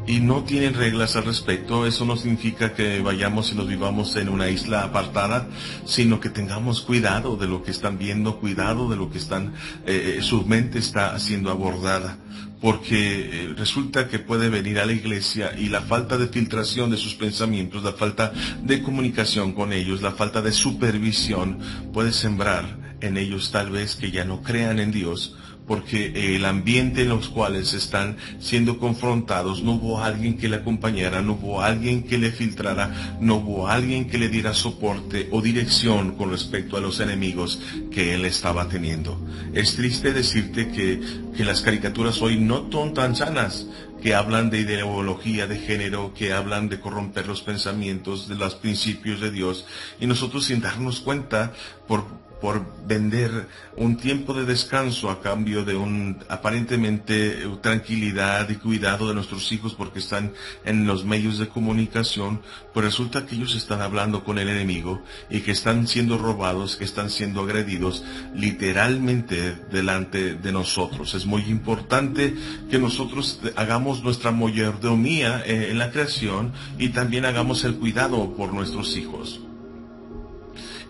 y 0.08 0.20
no 0.20 0.44
tienen 0.44 0.74
reglas 0.74 1.16
al 1.16 1.26
respecto, 1.26 1.86
eso 1.86 2.06
no 2.06 2.16
significa 2.16 2.74
que 2.74 3.02
vayamos 3.02 3.52
y 3.52 3.56
nos 3.56 3.68
vivamos 3.68 4.16
en 4.16 4.30
una 4.30 4.50
isla 4.50 4.84
apartada, 4.84 5.48
sino 5.86 6.20
que 6.20 6.30
tengamos 6.30 6.82
cuidado 6.82 7.38
de 7.38 7.48
lo 7.48 7.64
que 7.64 7.72
están 7.72 7.98
viendo, 7.98 8.40
cuidado 8.40 8.90
de 8.90 8.96
lo 8.98 9.10
que 9.10 9.18
están, 9.18 9.54
eh, 9.86 10.20
su 10.22 10.46
mente 10.46 10.80
está 10.80 11.18
siendo 11.18 11.50
abordada, 11.50 12.20
porque 12.62 13.48
eh, 13.50 13.54
resulta 13.58 14.08
que 14.08 14.20
puede 14.20 14.50
venir 14.50 14.80
a 14.80 14.86
la 14.86 14.94
iglesia 14.94 15.54
y 15.58 15.70
la 15.70 15.82
falta 15.82 16.18
de 16.18 16.28
filtración 16.28 16.92
de 16.92 16.98
sus 16.98 17.16
pensamientos, 17.16 17.84
la 17.84 17.94
falta 17.94 18.32
de 18.62 18.84
comunicación 18.84 19.54
con 19.54 19.74
ellos, 19.74 20.02
la 20.02 20.12
falta 20.12 20.42
de 20.42 20.52
supervisión 20.52 21.60
puede 21.94 22.12
sembrar 22.12 22.98
en 23.02 23.18
ellos 23.18 23.52
tal 23.52 23.72
vez 23.72 23.96
que 23.96 24.12
ya 24.12 24.24
no 24.24 24.42
crean 24.42 24.80
en 24.80 24.92
Dios, 24.92 25.36
porque 25.68 26.36
el 26.36 26.46
ambiente 26.46 27.02
en 27.04 27.10
los 27.10 27.30
cuales 27.30 27.74
están 27.74 28.18
siendo 28.40 28.78
confrontados, 28.78 29.64
no 29.64 29.74
hubo 29.74 30.02
alguien 30.02 30.38
que 30.38 30.48
le 30.48 30.58
acompañara, 30.58 31.22
no 31.22 31.34
hubo 31.34 31.62
alguien 31.62 32.04
que 32.04 32.18
le 32.18 32.32
filtrara, 32.32 33.18
no 33.20 33.36
hubo 33.36 33.68
alguien 33.68 34.08
que 34.10 34.18
le 34.18 34.30
diera 34.30 34.54
soporte 34.54 35.30
o 35.32 35.42
dirección 35.42 36.16
con 36.16 36.32
respecto 36.32 36.78
a 36.78 36.82
los 36.82 37.00
enemigos 37.00 37.62
que 37.92 38.14
él 38.14 38.26
estaba 38.26 38.68
teniendo. 38.68 39.20
Es 39.54 39.76
triste 39.76 40.14
decirte 40.14 40.70
que, 40.70 41.02
que 41.36 41.46
las 41.46 41.62
caricaturas 41.62 42.22
hoy 42.22 42.38
no 42.38 42.70
son 42.72 42.94
tan 42.94 43.16
sanas, 43.16 43.68
que 44.02 44.14
hablan 44.14 44.52
de 44.52 44.60
ideología 44.60 45.48
de 45.48 45.58
género, 45.58 46.14
que 46.14 46.32
hablan 46.32 46.70
de 46.70 46.80
corromper 46.80 47.26
los 47.26 47.42
pensamientos, 47.42 48.28
de 48.28 48.36
los 48.36 48.54
principios 48.54 49.20
de 49.20 49.32
Dios, 49.32 49.66
y 50.00 50.06
nosotros 50.06 50.46
sin 50.46 50.62
darnos 50.62 51.00
cuenta, 51.00 51.54
por, 51.88 52.06
por 52.40 52.66
vender 52.86 53.48
un 53.78 53.98
tiempo 53.98 54.34
de 54.34 54.46
descanso 54.46 55.10
a 55.10 55.22
cambio 55.22 55.66
de 55.66 55.76
un 55.76 56.24
aparentemente 56.30 57.48
tranquilidad 57.62 58.50
y 58.50 58.56
cuidado 58.56 59.08
de 59.08 59.16
nuestros 59.16 59.52
hijos 59.52 59.74
porque 59.74 60.00
están 60.00 60.34
en 60.64 60.86
los 60.86 61.06
medios 61.06 61.40
de 61.40 61.48
comunicación, 61.48 62.42
pues 62.74 62.86
resulta 62.86 63.26
que 63.26 63.36
ellos 63.36 63.56
están 63.56 63.82
hablando 63.82 64.24
con 64.24 64.38
el 64.38 64.50
enemigo 64.50 65.02
y 65.30 65.42
que 65.42 65.52
están 65.52 65.88
siendo 65.88 66.18
robados, 66.18 66.76
que 66.76 66.84
están 66.84 67.10
siendo 67.10 67.42
agredidos 67.42 68.04
literalmente 68.36 69.56
delante 69.72 70.36
de 70.36 70.52
nosotros. 70.52 71.14
Es 71.14 71.26
muy 71.26 71.44
importante 71.44 72.36
que 72.70 72.80
nosotros 72.80 73.40
hagamos 73.56 74.04
nuestra 74.04 74.32
mayordomía 74.32 75.44
eh, 75.46 75.70
en 75.72 75.80
la 75.80 75.92
creación 75.92 76.54
y 76.78 76.90
también 76.90 77.26
hagamos 77.26 77.64
el 77.64 77.76
cuidado 77.76 78.36
por 78.36 78.54
nuestros 78.54 78.96
hijos. 78.98 79.45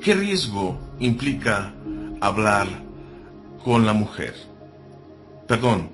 ¿Qué 0.06 0.14
riesgo 0.14 0.80
implica 1.00 1.74
hablar 2.22 2.68
con 3.64 3.88
la 3.88 3.94
mujer? 3.94 4.36
Perdón, 5.48 5.90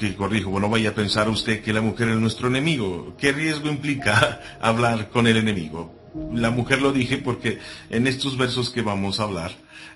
que 0.00 0.16
corrijo, 0.16 0.48
bueno, 0.48 0.70
vaya 0.70 0.88
a 0.88 0.94
pensar 0.94 1.28
usted 1.28 1.62
que 1.62 1.74
la 1.74 1.82
mujer 1.82 2.08
es 2.08 2.16
nuestro 2.16 2.48
enemigo. 2.48 3.14
¿Qué 3.18 3.30
riesgo 3.30 3.68
implica 3.68 4.40
hablar 4.62 5.10
con 5.10 5.26
el 5.26 5.36
enemigo? 5.36 5.94
La 6.32 6.50
mujer 6.50 6.80
lo 6.80 6.94
dije 6.94 7.18
porque 7.18 7.58
en 7.90 8.06
estos 8.06 8.38
versos 8.38 8.70
que 8.70 8.80
vamos 8.80 9.20
a 9.20 9.24
hablar, 9.24 9.50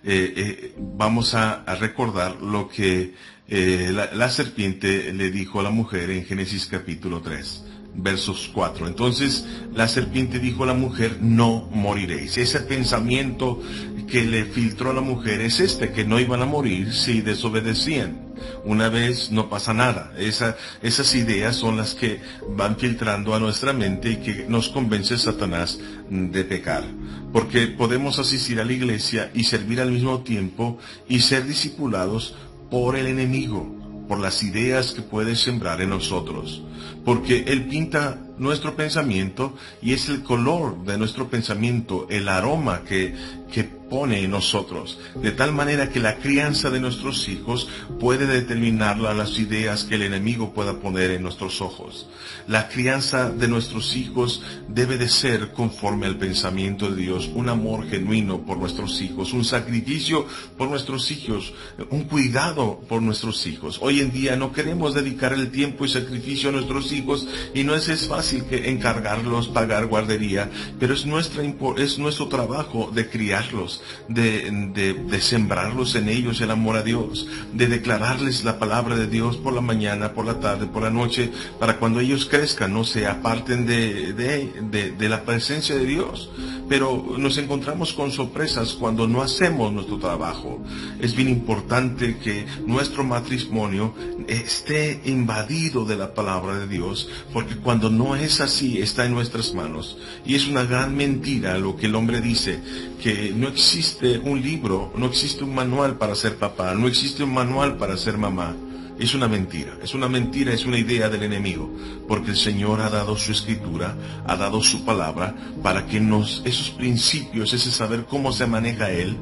eh, 0.04 0.34
eh, 0.36 0.74
vamos 0.76 1.32
a, 1.32 1.64
recordar 1.80 2.36
lo 2.42 2.68
que 2.68 3.14
eh, 3.48 3.90
la, 3.90 4.10
la 4.12 4.28
serpiente 4.28 5.14
le 5.14 5.30
dijo 5.30 5.60
a 5.60 5.62
la 5.62 5.70
mujer 5.70 6.10
en 6.10 6.26
Génesis 6.26 6.66
capítulo 6.66 7.22
3 7.22 7.65
versos 7.96 8.50
4. 8.52 8.86
Entonces 8.86 9.46
la 9.74 9.88
serpiente 9.88 10.38
dijo 10.38 10.64
a 10.64 10.66
la 10.66 10.74
mujer, 10.74 11.18
no 11.20 11.68
moriréis. 11.72 12.36
Ese 12.38 12.60
pensamiento 12.60 13.60
que 14.06 14.24
le 14.24 14.44
filtró 14.44 14.90
a 14.90 14.94
la 14.94 15.00
mujer 15.00 15.40
es 15.40 15.60
este, 15.60 15.90
que 15.92 16.04
no 16.04 16.20
iban 16.20 16.42
a 16.42 16.46
morir 16.46 16.92
si 16.92 17.20
desobedecían. 17.20 18.26
Una 18.64 18.88
vez 18.88 19.30
no 19.30 19.48
pasa 19.48 19.72
nada. 19.72 20.12
Esa, 20.18 20.56
esas 20.82 21.14
ideas 21.14 21.56
son 21.56 21.76
las 21.76 21.94
que 21.94 22.20
van 22.56 22.76
filtrando 22.76 23.34
a 23.34 23.40
nuestra 23.40 23.72
mente 23.72 24.10
y 24.10 24.16
que 24.16 24.46
nos 24.48 24.68
convence 24.68 25.18
Satanás 25.18 25.78
de 26.10 26.44
pecar. 26.44 26.84
Porque 27.32 27.66
podemos 27.66 28.18
asistir 28.18 28.60
a 28.60 28.64
la 28.64 28.72
iglesia 28.72 29.30
y 29.34 29.44
servir 29.44 29.80
al 29.80 29.90
mismo 29.90 30.20
tiempo 30.20 30.78
y 31.08 31.20
ser 31.20 31.46
discipulados 31.46 32.34
por 32.70 32.96
el 32.96 33.06
enemigo, 33.06 33.85
por 34.06 34.18
las 34.18 34.42
ideas 34.42 34.92
que 34.92 35.02
puede 35.02 35.36
sembrar 35.36 35.80
en 35.80 35.90
nosotros 35.90 36.62
porque 37.06 37.44
Él 37.46 37.66
pinta 37.66 38.18
nuestro 38.36 38.74
pensamiento 38.74 39.54
y 39.80 39.92
es 39.92 40.08
el 40.08 40.24
color 40.24 40.84
de 40.84 40.98
nuestro 40.98 41.28
pensamiento, 41.28 42.08
el 42.10 42.28
aroma 42.28 42.82
que, 42.82 43.14
que 43.50 43.75
pone 43.88 44.22
en 44.22 44.30
nosotros, 44.30 44.98
de 45.14 45.32
tal 45.32 45.52
manera 45.52 45.90
que 45.90 46.00
la 46.00 46.16
crianza 46.16 46.70
de 46.70 46.80
nuestros 46.80 47.28
hijos 47.28 47.68
puede 48.00 48.26
determinar 48.26 48.98
las 48.98 49.38
ideas 49.38 49.84
que 49.84 49.94
el 49.94 50.02
enemigo 50.02 50.52
pueda 50.52 50.80
poner 50.80 51.12
en 51.12 51.22
nuestros 51.22 51.60
ojos. 51.60 52.08
La 52.48 52.68
crianza 52.68 53.30
de 53.30 53.48
nuestros 53.48 53.96
hijos 53.96 54.42
debe 54.68 54.98
de 54.98 55.08
ser 55.08 55.52
conforme 55.52 56.06
al 56.06 56.16
pensamiento 56.16 56.90
de 56.90 57.02
Dios, 57.02 57.30
un 57.34 57.48
amor 57.48 57.88
genuino 57.88 58.44
por 58.44 58.58
nuestros 58.58 59.00
hijos, 59.00 59.32
un 59.32 59.44
sacrificio 59.44 60.26
por 60.56 60.68
nuestros 60.68 61.10
hijos, 61.10 61.52
un 61.90 62.04
cuidado 62.04 62.80
por 62.88 63.02
nuestros 63.02 63.46
hijos. 63.46 63.78
Hoy 63.82 64.00
en 64.00 64.12
día 64.12 64.36
no 64.36 64.52
queremos 64.52 64.94
dedicar 64.94 65.32
el 65.32 65.50
tiempo 65.50 65.84
y 65.84 65.88
sacrificio 65.88 66.48
a 66.48 66.52
nuestros 66.52 66.92
hijos 66.92 67.26
y 67.54 67.64
no 67.64 67.74
es, 67.74 67.88
es 67.88 68.08
fácil 68.08 68.44
que 68.44 68.70
encargarlos, 68.70 69.48
pagar 69.48 69.86
guardería, 69.86 70.50
pero 70.78 70.94
es, 70.94 71.06
nuestra, 71.06 71.42
es 71.76 71.98
nuestro 71.98 72.28
trabajo 72.28 72.90
de 72.92 73.08
criarlos 73.08 73.75
de, 74.08 75.20
sembrarlos 75.20 75.94
en 75.94 76.08
ellos 76.08 76.40
el 76.40 76.50
amor 76.50 76.76
a 76.76 76.82
Dios, 76.82 77.26
de 77.52 77.66
declararles 77.66 78.44
la 78.44 78.58
palabra 78.58 78.96
de 78.96 79.06
Dios 79.06 79.36
por 79.36 79.52
la 79.52 79.60
mañana, 79.60 80.12
por 80.12 80.26
la 80.26 80.40
tarde, 80.40 80.66
por 80.66 80.82
la 80.82 80.90
noche, 80.90 81.30
para 81.58 81.78
cuando 81.78 82.00
ellos 82.00 82.26
crezcan 82.26 82.72
no 82.72 82.84
se 82.84 83.06
aparten 83.06 83.66
de, 83.66 84.12
de 84.12 85.08
la 85.08 85.22
presencia 85.22 85.74
de 85.76 85.86
Dios. 85.86 86.30
Pero 86.68 87.14
nos 87.16 87.38
encontramos 87.38 87.92
con 87.92 88.10
sorpresas 88.10 88.72
cuando 88.72 89.06
no 89.06 89.22
hacemos 89.22 89.72
nuestro 89.72 89.98
trabajo. 89.98 90.60
Es 91.00 91.14
bien 91.14 91.28
importante 91.28 92.18
que 92.18 92.44
nuestro 92.66 93.04
matrimonio 93.04 93.94
esté 94.26 95.00
invadido 95.04 95.84
de 95.84 95.96
la 95.96 96.14
palabra 96.14 96.58
de 96.58 96.66
Dios, 96.66 97.08
porque 97.32 97.56
cuando 97.56 97.90
no 97.90 98.16
es 98.16 98.40
así, 98.40 98.78
está 98.78 99.04
en 99.06 99.12
nuestras 99.12 99.54
manos. 99.54 99.96
Y 100.24 100.34
es 100.34 100.48
una 100.48 100.64
gran 100.64 100.96
mentira 100.96 101.58
lo 101.58 101.76
que 101.76 101.86
el 101.86 101.94
hombre 101.94 102.20
dice, 102.20 102.60
que 103.02 103.32
no 103.34 103.48
existe 103.48 104.18
un 104.18 104.42
libro, 104.42 104.92
no 104.96 105.06
existe 105.06 105.44
un 105.44 105.54
manual 105.54 105.96
para 105.98 106.14
ser 106.14 106.36
papá, 106.36 106.74
no 106.74 106.88
existe 106.88 107.22
un 107.24 107.34
manual 107.34 107.76
para 107.76 107.96
ser 107.96 108.18
mamá. 108.18 108.54
Es 108.98 109.14
una 109.14 109.28
mentira, 109.28 109.76
es 109.82 109.92
una 109.92 110.08
mentira, 110.08 110.54
es 110.54 110.64
una 110.64 110.78
idea 110.78 111.10
del 111.10 111.22
enemigo, 111.22 111.70
porque 112.08 112.30
el 112.30 112.36
Señor 112.36 112.80
ha 112.80 112.88
dado 112.88 113.14
su 113.18 113.30
escritura, 113.30 113.94
ha 114.26 114.36
dado 114.36 114.62
su 114.62 114.86
palabra, 114.86 115.34
para 115.62 115.86
que 115.86 116.00
nos, 116.00 116.40
esos 116.46 116.70
principios, 116.70 117.52
ese 117.52 117.70
saber 117.70 118.06
cómo 118.06 118.32
se 118.32 118.46
maneja 118.46 118.90
Él, 118.90 119.18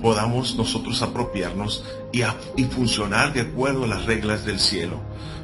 podamos 0.00 0.56
nosotros 0.56 1.02
apropiarnos 1.02 1.84
y, 2.10 2.22
y 2.56 2.64
funcionar 2.64 3.34
de 3.34 3.42
acuerdo 3.42 3.84
a 3.84 3.88
las 3.88 4.06
reglas 4.06 4.46
del 4.46 4.58
cielo. 4.58 4.98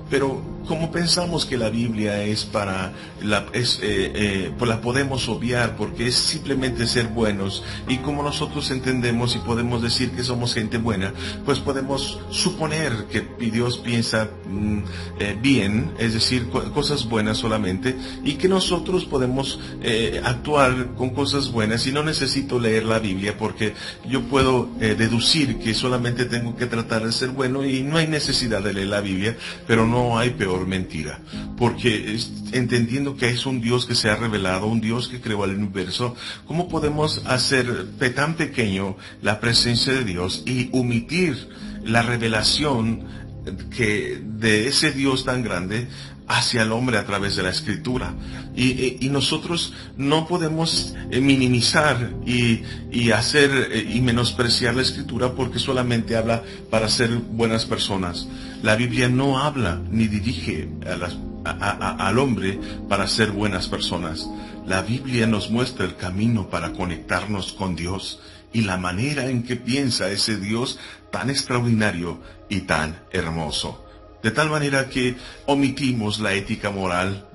Pero 0.08 0.53
como 0.66 0.90
pensamos 0.90 1.44
que 1.46 1.56
la 1.56 1.70
Biblia 1.70 2.22
es 2.24 2.44
para, 2.44 2.92
la, 3.22 3.46
es, 3.52 3.78
eh, 3.82 4.12
eh, 4.14 4.52
pues 4.58 4.74
podemos 4.78 5.28
obviar 5.28 5.76
porque 5.76 6.06
es 6.08 6.14
simplemente 6.14 6.86
ser 6.86 7.08
buenos 7.08 7.62
y 7.88 7.98
como 7.98 8.22
nosotros 8.22 8.70
entendemos 8.70 9.36
y 9.36 9.38
podemos 9.38 9.82
decir 9.82 10.10
que 10.10 10.22
somos 10.24 10.54
gente 10.54 10.78
buena, 10.78 11.12
pues 11.44 11.58
podemos 11.60 12.18
suponer 12.30 13.06
que 13.10 13.22
Dios 13.50 13.78
piensa 13.78 14.28
mm, 14.48 14.78
eh, 15.20 15.38
bien, 15.40 15.92
es 15.98 16.14
decir, 16.14 16.48
co- 16.50 16.72
cosas 16.72 17.08
buenas 17.08 17.38
solamente 17.38 17.96
y 18.24 18.34
que 18.34 18.48
nosotros 18.48 19.04
podemos 19.04 19.58
eh, 19.82 20.20
actuar 20.24 20.94
con 20.96 21.10
cosas 21.10 21.50
buenas 21.52 21.86
y 21.86 21.92
no 21.92 22.02
necesito 22.02 22.58
leer 22.58 22.84
la 22.84 22.98
Biblia 22.98 23.36
porque 23.38 23.74
yo 24.08 24.22
puedo 24.22 24.68
deducir 24.78 25.58
que 25.58 25.74
solamente 25.74 26.24
tengo 26.24 26.56
que 26.56 26.66
tratar 26.66 27.04
de 27.04 27.12
ser 27.12 27.30
bueno 27.30 27.64
y 27.64 27.82
no 27.82 27.96
hay 27.98 28.06
necesidad 28.06 28.62
de 28.62 28.72
leer 28.72 28.88
la 28.88 29.00
Biblia, 29.00 29.36
pero 29.66 29.86
no 29.86 30.18
hay 30.18 30.30
peor 30.30 30.53
mentira, 30.66 31.20
porque 31.56 32.14
es- 32.14 32.30
entendiendo 32.52 33.16
que 33.16 33.28
es 33.28 33.46
un 33.46 33.60
Dios 33.60 33.86
que 33.86 33.94
se 33.94 34.08
ha 34.08 34.16
revelado, 34.16 34.66
un 34.66 34.80
Dios 34.80 35.08
que 35.08 35.20
creó 35.20 35.44
el 35.44 35.56
universo, 35.56 36.14
¿cómo 36.46 36.68
podemos 36.68 37.22
hacer 37.26 37.86
tan 38.14 38.34
pequeño 38.34 38.96
la 39.22 39.40
presencia 39.40 39.92
de 39.92 40.04
Dios 40.04 40.42
y 40.46 40.68
omitir 40.72 41.48
la 41.84 42.02
revelación 42.02 43.04
que 43.76 44.22
de 44.24 44.68
ese 44.68 44.92
Dios 44.92 45.24
tan 45.24 45.42
grande 45.42 45.88
hacia 46.26 46.62
el 46.62 46.72
hombre 46.72 46.96
a 46.98 47.04
través 47.04 47.36
de 47.36 47.42
la 47.42 47.50
escritura. 47.50 48.14
Y, 48.56 48.68
y- 48.70 48.98
y 49.00 49.08
nosotros 49.10 49.74
no 49.96 50.26
podemos 50.26 50.94
eh, 51.10 51.20
minimizar 51.20 52.12
y, 52.26 52.62
y 52.90 53.10
hacer 53.10 53.50
eh, 53.72 53.90
y 53.94 54.00
menospreciar 54.00 54.74
la 54.74 54.82
escritura 54.82 55.32
porque 55.34 55.58
solamente 55.58 56.16
habla 56.16 56.42
para 56.70 56.88
ser 56.88 57.10
buenas 57.10 57.66
personas. 57.66 58.26
La 58.62 58.76
Biblia 58.76 59.08
no 59.08 59.38
habla 59.38 59.80
ni 59.90 60.06
dirige 60.08 60.68
a 60.90 60.96
las- 60.96 61.16
a- 61.44 61.50
a- 61.50 61.88
a- 61.90 62.08
al 62.08 62.18
hombre 62.18 62.58
para 62.88 63.06
ser 63.06 63.30
buenas 63.32 63.68
personas. 63.68 64.26
La 64.66 64.80
Biblia 64.80 65.26
nos 65.26 65.50
muestra 65.50 65.84
el 65.84 65.96
camino 65.96 66.48
para 66.48 66.72
conectarnos 66.72 67.52
con 67.52 67.76
Dios 67.76 68.20
y 68.50 68.62
la 68.62 68.78
manera 68.78 69.26
en 69.28 69.42
que 69.42 69.56
piensa 69.56 70.08
ese 70.10 70.38
Dios 70.38 70.78
tan 71.12 71.28
extraordinario 71.28 72.18
y 72.48 72.60
tan 72.60 72.96
hermoso. 73.12 73.83
De 74.24 74.30
tal 74.32 74.50
manera 74.50 74.88
que 74.88 75.14
omitimos 75.46 76.18
la 76.18 76.32
ética 76.32 76.70
moral. 76.70 77.26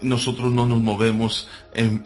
Nosotros 0.00 0.52
no 0.52 0.64
nos 0.66 0.80
movemos 0.80 1.48
en, 1.74 2.00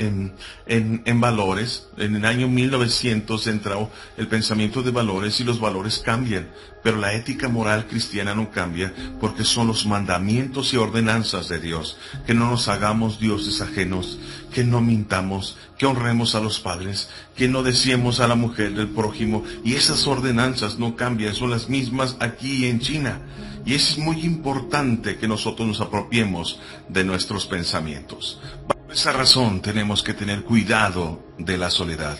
en- 0.67 1.03
en- 1.05 1.21
valores. 1.21 1.89
En 1.99 2.17
el 2.17 2.25
año 2.25 2.49
1900 2.49 3.47
entró 3.49 3.91
el 4.17 4.29
pensamiento 4.29 4.83
de 4.83 4.93
valores 4.93 5.41
y 5.41 5.45
los 5.45 5.61
valores 5.61 5.99
cambian. 5.99 6.49
Pero 6.83 6.97
la 6.97 7.13
ética 7.13 7.49
moral 7.49 7.87
cristiana 7.87 8.35
no 8.35 8.51
cambia 8.51 8.95
porque 9.21 9.45
son 9.45 9.67
los 9.67 9.85
mandamientos 9.85 10.73
y 10.73 10.79
ordenanzas 10.79 11.49
de 11.51 11.59
Dios. 11.61 11.99
Que 12.27 12.33
no 12.33 12.49
nos 12.49 12.69
hagamos 12.69 13.19
dioses 13.21 13.61
ajenos, 13.61 14.19
que 14.55 14.65
no 14.65 14.81
mintamos, 14.81 15.59
que 15.77 15.85
honremos 15.85 16.35
a 16.35 16.41
los 16.41 16.61
padres, 16.61 17.11
que 17.37 17.49
no 17.49 17.63
deseemos 17.63 18.21
a 18.21 18.29
la 18.29 18.37
mujer 18.37 18.73
del 18.75 18.89
prójimo. 18.89 19.45
Y 19.65 19.75
esas 19.75 20.07
ordenanzas 20.07 20.79
no 20.79 20.97
cambian, 20.97 21.35
son 21.35 21.51
las 21.51 21.69
mismas 21.69 22.17
aquí 22.21 22.67
en 22.67 22.81
China. 22.81 23.21
Y 23.65 23.75
es 23.75 23.99
muy 23.99 24.25
importante 24.25 25.17
que 25.17 25.29
nosotros 25.29 25.67
nos 25.69 25.81
apropiemos 25.81 26.61
de 26.89 27.05
nuestros 27.05 27.47
pensamientos. 27.47 28.41
Por 28.67 28.93
esa 28.93 29.13
razón 29.13 29.61
tenemos 29.61 30.03
que 30.03 30.15
tener 30.15 30.43
cuidado 30.45 31.23
de 31.39 31.59
la 31.59 31.71
soledad. 31.71 32.19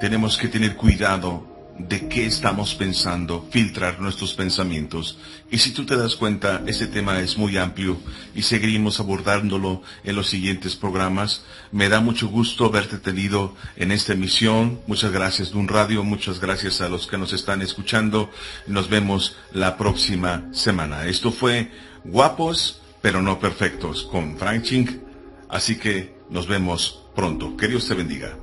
Tenemos 0.00 0.36
que 0.36 0.48
tener 0.48 0.76
cuidado 0.76 1.51
de 1.88 2.08
qué 2.08 2.26
estamos 2.26 2.74
pensando, 2.74 3.46
filtrar 3.50 4.00
nuestros 4.00 4.34
pensamientos. 4.34 5.18
Y 5.50 5.58
si 5.58 5.72
tú 5.72 5.84
te 5.84 5.96
das 5.96 6.16
cuenta, 6.16 6.62
ese 6.66 6.86
tema 6.86 7.20
es 7.20 7.36
muy 7.36 7.56
amplio 7.56 7.98
y 8.34 8.42
seguiremos 8.42 9.00
abordándolo 9.00 9.82
en 10.04 10.16
los 10.16 10.28
siguientes 10.28 10.76
programas. 10.76 11.44
Me 11.70 11.88
da 11.88 12.00
mucho 12.00 12.28
gusto 12.28 12.66
haberte 12.66 12.98
tenido 12.98 13.54
en 13.76 13.92
esta 13.92 14.12
emisión. 14.12 14.80
Muchas 14.86 15.12
gracias, 15.12 15.50
Dun 15.50 15.68
Radio. 15.68 16.04
Muchas 16.04 16.40
gracias 16.40 16.80
a 16.80 16.88
los 16.88 17.06
que 17.06 17.18
nos 17.18 17.32
están 17.32 17.62
escuchando. 17.62 18.30
Nos 18.66 18.88
vemos 18.88 19.36
la 19.52 19.76
próxima 19.76 20.48
semana. 20.52 21.06
Esto 21.06 21.32
fue 21.32 21.70
Guapos, 22.04 22.80
pero 23.00 23.22
no 23.22 23.38
perfectos 23.38 24.04
con 24.04 24.36
Frank 24.38 24.62
Chink. 24.62 24.90
Así 25.48 25.76
que 25.76 26.14
nos 26.30 26.46
vemos 26.46 27.04
pronto. 27.14 27.56
Que 27.56 27.68
Dios 27.68 27.86
te 27.86 27.94
bendiga. 27.94 28.41